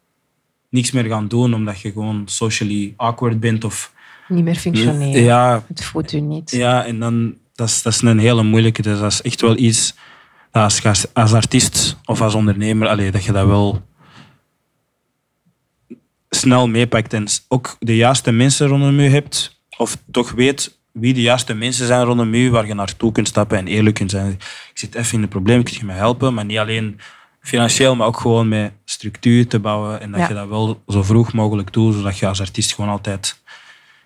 [0.69, 3.65] niks meer gaan doen, omdat je gewoon socially awkward bent.
[3.65, 3.93] Of,
[4.29, 5.23] Niet meer functioneren.
[5.23, 6.51] ja, Het voelt u niet.
[6.51, 8.83] ja, en dan, dat is, dat is een hele moeilijke.
[8.83, 9.95] Dus dat is echt wel iets,
[10.51, 13.83] dat als, als, als artiest of als ondernemer, allee, dat je dat wel
[16.31, 21.20] snel meepakt en ook de juiste mensen rondom je hebt, of toch weet wie de
[21.22, 24.31] juiste mensen zijn rondom je, waar je naartoe kunt stappen en eerlijk kunt zijn.
[24.33, 26.35] Ik zit even in een probleem, kun je me helpen?
[26.35, 27.01] Maar niet alleen
[27.41, 30.28] financieel, maar ook gewoon met structuur te bouwen en dat Ja.
[30.28, 33.43] je dat wel zo vroeg mogelijk doet, zodat je als artiest gewoon altijd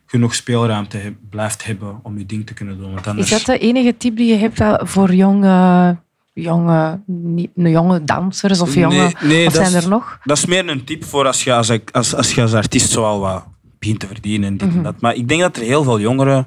[0.06, 2.94] genoeg speelruimte blijft hebben om je ding te kunnen doen.
[3.04, 5.96] Want Is dat de enige tip die je hebt voor jonge,
[6.32, 8.96] jonge, niet- jonge dansers of jonge...
[8.96, 10.18] Nee, nee, of dat zijn is- er nog?
[10.24, 13.20] Dat is meer een tip voor als je als, als, als, je als artiest zoal
[13.20, 13.44] wat
[13.84, 14.76] begint te verdienen en dit Mhm.
[14.76, 15.00] en dat.
[15.00, 16.46] Maar ik denk dat er heel veel jongeren,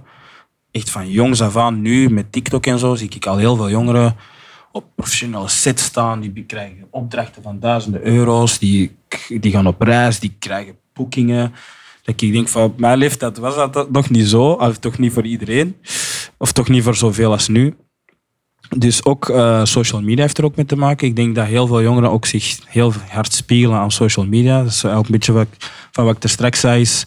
[0.72, 3.70] echt van jongs af aan, nu met TikTok en zo, zie ik al heel veel
[3.70, 4.16] jongeren
[4.72, 6.20] op professionele sets staan.
[6.20, 8.96] Die krijgen opdrachten van duizenden euro's, die,
[9.40, 11.54] die gaan op reis, die krijgen boekingen.
[12.04, 15.14] Dat ik denk van op mijn leeftijd was dat nog niet zo, of toch niet
[15.14, 15.76] voor iedereen,
[16.38, 17.76] of toch niet voor zoveel als nu.
[18.78, 21.08] Dus ook eh, social media heeft er ook mee te maken.
[21.08, 24.64] Ik denk dat heel veel jongeren ook zich heel hard spiegelen aan social media.
[24.64, 25.48] Dat is ook een beetje wat,
[25.92, 26.82] van wat ik er straks zei.
[26.82, 27.06] Is,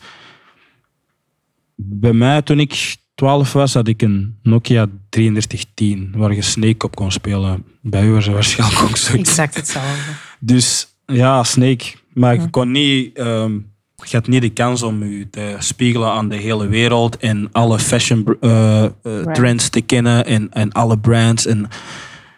[1.84, 6.96] bij mij, toen ik 12 was, had ik een Nokia 3310 waar je Snake op
[6.96, 7.64] kon spelen.
[7.82, 9.30] Bij u was er waarschijnlijk ook zoiets.
[9.30, 10.12] Exact hetzelfde.
[10.38, 11.92] Dus ja, Snake.
[12.12, 13.16] Maar je kon niet...
[13.16, 13.58] ehm,
[14.04, 17.78] je had niet de kans om je te spiegelen aan de hele wereld en alle
[17.78, 18.90] fashion eh, eh,
[19.32, 21.68] trends te kennen en, en alle brands en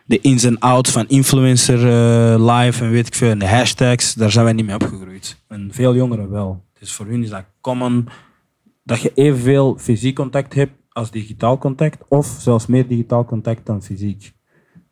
[0.04, 4.14] de ins en outs van influencer eh, live en weet ik veel, en de hashtags,
[4.14, 5.36] daar zijn wij niet mee opgegroeid.
[5.48, 6.64] En veel jongeren wel.
[6.78, 8.08] Dus voor hun is dat common
[8.82, 13.82] dat je evenveel fysiek contact hebt als digitaal contact, of zelfs meer digitaal contact dan
[13.82, 14.32] fysiek.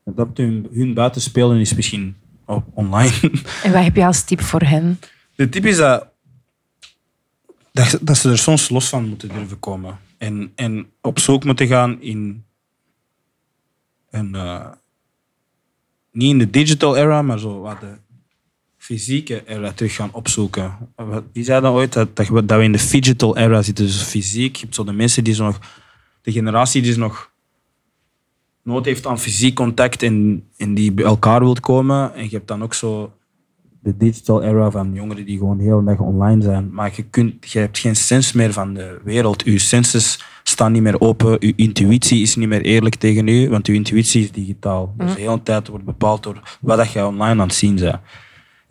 [0.04, 3.12] En dat hun, hun buitenspelen is misschien op online.
[3.64, 4.98] En wat heb je als tip voor hen?
[5.34, 6.08] De tip is dat,
[7.72, 9.98] dat, dat ze er soms los van moeten durven komen.
[10.18, 12.44] En, en op zoek moeten gaan in
[14.10, 14.70] een, eh,
[16.12, 17.96] niet in de digital era, maar zo wat de
[18.90, 20.76] fysieke era terug gaan opzoeken.
[21.32, 24.56] Die zeiden ooit dat, dat, we, dat we in de digital era zitten, dus fysiek.
[24.56, 25.58] Je hebt zo de mensen die zo nog,
[26.22, 27.30] de generatie die zo nog
[28.62, 32.14] nood heeft aan fysiek contact en, en die bij elkaar wilt komen.
[32.14, 33.12] En je hebt dan ook zo
[33.82, 36.70] de digital era van jongeren die gewoon de hele dag online zijn.
[36.72, 39.44] Maar je, kunt, je hebt geen sens meer van de wereld.
[39.44, 41.36] Je senses staan niet meer open.
[41.38, 44.94] Je intuïtie is niet meer eerlijk tegen u, want je intuïtie is digitaal.
[44.96, 47.98] Dus de hele tijd wordt bepaald door wat dat je online aan het zien bent.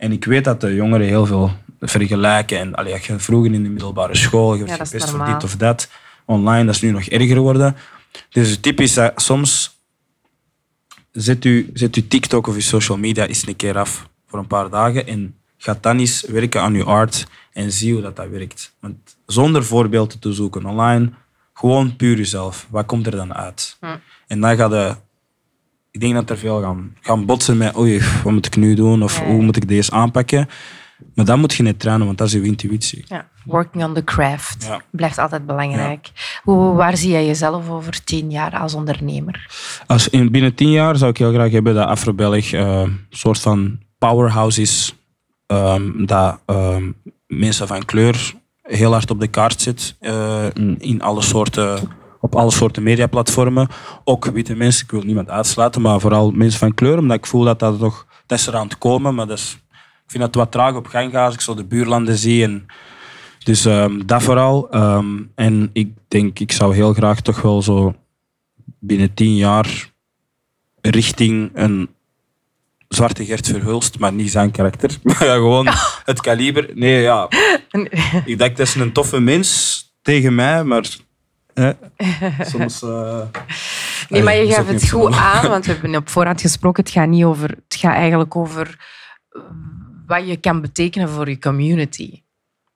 [0.00, 2.58] En ik weet dat de jongeren heel veel vergelijken.
[2.58, 5.56] En allee, je vroeger in de middelbare school, je Ja, is gepest voor dit of
[5.56, 5.88] dat.
[6.24, 7.76] Online, dat is nu nog erger geworden.
[8.30, 9.78] Dus is dat soms
[11.12, 14.46] zet u, zet u TikTok of je social media eens een keer af voor een
[14.46, 18.28] paar dagen en ga dan eens werken aan je art en zie hoe dat, dat
[18.28, 18.74] werkt.
[18.80, 21.10] Want zonder voorbeelden te zoeken online,
[21.52, 22.66] gewoon puur jezelf.
[22.70, 23.78] Wat komt er dan uit?
[24.26, 24.96] En dan ga je...
[25.90, 29.02] Ik denk dat er veel gaan, gaan botsen met oei, wat moet ik nu doen?
[29.02, 30.48] Of hoe moet ik deze aanpakken?
[31.14, 33.04] Maar dan moet je net trainen, want dat is je intuïtie.
[33.08, 33.28] Ja.
[33.44, 34.80] Working on the craft Ja.
[34.90, 36.10] blijft altijd belangrijk.
[36.42, 39.46] Hoe, waar zie jij jezelf over tien jaar als ondernemer?
[39.86, 43.40] Als in, binnen tien jaar zou ik heel graag hebben dat Afro-Belg eh, een soort
[43.40, 44.94] van powerhouse is.
[45.46, 46.90] ehm, dat ehm,
[47.26, 48.32] mensen van kleur
[48.62, 49.96] heel hard op de kaart zit.
[50.00, 50.46] eh,
[50.78, 51.78] in alle soorten,
[52.20, 53.68] op alle soorten mediaplatformen.
[54.04, 56.98] Ook witte mensen, ik wil niemand uitsluiten, maar vooral mensen van kleur.
[56.98, 58.06] Omdat ik voel dat dat toch...
[58.26, 59.58] Dat is eraan te komen, maar dat is,
[60.04, 61.24] ik vind dat het wat traag op gang gaat.
[61.26, 62.66] Als ik zo de buurlanden zie en...
[63.44, 64.70] Dus ehm, dat vooral.
[64.70, 67.94] Ehm, en ik denk, ik zou heel graag toch wel zo
[68.78, 69.90] binnen tien jaar
[70.80, 71.88] richting een
[72.88, 74.90] zwarte Gert Verhulst, maar niet zijn karakter.
[75.02, 75.68] Maar ja, gewoon
[76.04, 76.70] het kaliber.
[76.74, 77.28] Nee, ja.
[78.24, 80.88] Ik dacht, dat is een toffe mens tegen mij, maar
[82.52, 82.82] soms...
[82.82, 83.20] eh,
[84.10, 86.84] Nee, maar je gaf het goed aan, want we hebben op voorhand gesproken.
[86.84, 88.76] Het gaat, niet over, het gaat eigenlijk over
[89.28, 89.40] eh,
[90.06, 92.22] wat je kan betekenen voor je community.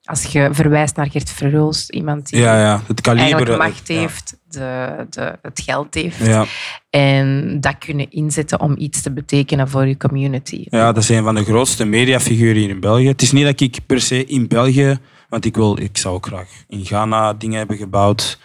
[0.05, 3.35] Als je verwijst naar Gert Verhulst, iemand die Ja, ja, het kaliber...
[3.35, 3.95] eigenlijk macht ja.
[3.95, 6.27] heeft, de, de, het geld heeft.
[6.27, 6.45] Ja.
[6.91, 10.67] En dat kunnen inzetten om iets te betekenen voor je community.
[10.71, 13.09] Ja, dat is een van de grootste mediafiguren hier in België.
[13.09, 16.27] Het is niet dat ik per se in België, want ik, wil, ik zou ook
[16.27, 18.39] graag in Ghana dingen hebben gebouwd.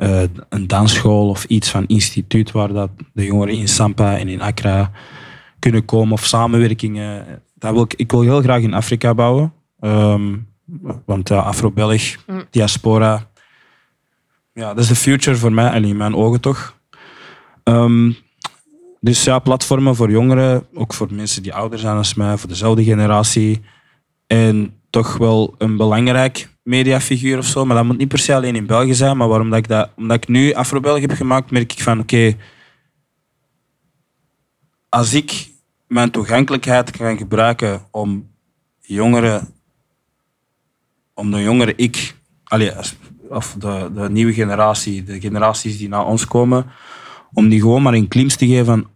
[0.00, 4.40] Eh, een dansschool of iets van instituut waar dat de jongeren in Sampa en in
[4.40, 4.90] Accra
[5.58, 7.42] kunnen komen of samenwerkingen.
[7.54, 9.52] Dat wil ik, ik wil heel graag in Afrika bouwen.
[9.80, 10.36] Ehm,
[11.04, 12.44] want Afro-Belg, Mm.
[12.50, 13.30] diaspora,
[14.52, 16.78] ja, dat is de future voor mij en in mijn ogen toch.
[17.64, 18.12] Ehm,
[19.00, 22.84] dus ja, platformen voor jongeren, ook voor mensen die ouder zijn als mij, voor dezelfde
[22.84, 23.60] generatie.
[24.26, 27.64] En toch wel een belangrijk mediafiguur of zo.
[27.64, 29.16] Maar dat moet niet per se alleen in België zijn.
[29.16, 32.36] Maar waarom dat ik dat, omdat ik nu Afro-Belg heb gemaakt, merk ik van oké,
[34.88, 35.48] als ik
[35.86, 38.28] mijn toegankelijkheid kan gebruiken om
[38.80, 39.48] jongeren,
[41.14, 42.14] om de jongere ik,
[42.44, 42.96] allee, als-
[43.28, 46.66] of de, de nieuwe generatie, de generaties die na ons komen,
[47.32, 48.86] om die gewoon maar een klimps te geven van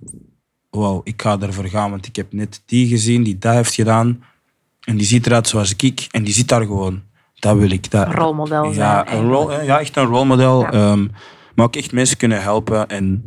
[0.70, 4.24] wauw, ik ga ervoor gaan, want ik heb net die gezien die dat heeft gedaan
[4.80, 7.02] en die ziet eruit zoals ik en die zit daar gewoon.
[7.34, 7.90] Dat wil ik.
[7.90, 8.74] Dat, Een rolmodel zijn.
[8.74, 9.66] ja, een rol, eigenlijk.
[9.66, 10.60] ja, echt een rolmodel.
[10.60, 10.70] Ja.
[10.72, 11.06] ehm,
[11.54, 13.22] maar ook echt mensen kunnen helpen en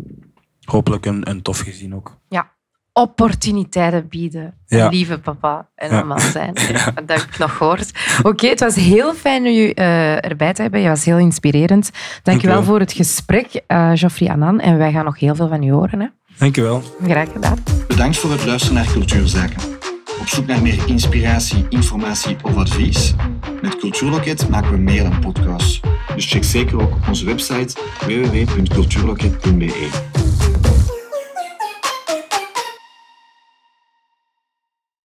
[0.64, 2.18] hopelijk een, een tof gezin ook.
[2.30, 2.55] Ja.
[2.93, 4.53] Opportuniteiten bieden.
[4.66, 4.88] Ja.
[4.88, 5.95] Lieve papa en Ja.
[6.03, 6.53] mama zijn.
[7.05, 7.91] Dat heb ik nog gehoord.
[8.24, 10.82] Oké, het was heel fijn u eh, erbij te hebben.
[10.82, 11.91] Je was heel inspirerend.
[12.24, 12.66] Dank je wel wel.
[12.66, 14.60] voor het gesprek, eh Geoffrey Annan.
[14.60, 15.99] En wij gaan nog heel veel van u horen.
[15.99, 16.08] Hè.
[16.38, 16.82] Dankjewel.
[17.03, 17.58] Graag gedaan.
[17.88, 19.76] Bedankt voor het luisteren naar Cultuurzaken.
[20.20, 23.13] Op zoek naar meer inspiratie, informatie of advies?
[23.61, 25.80] Met Cultuurloket maken we meer dan podcasts.
[26.15, 30.26] Dus check zeker ook onze website www.cultuurloket.be.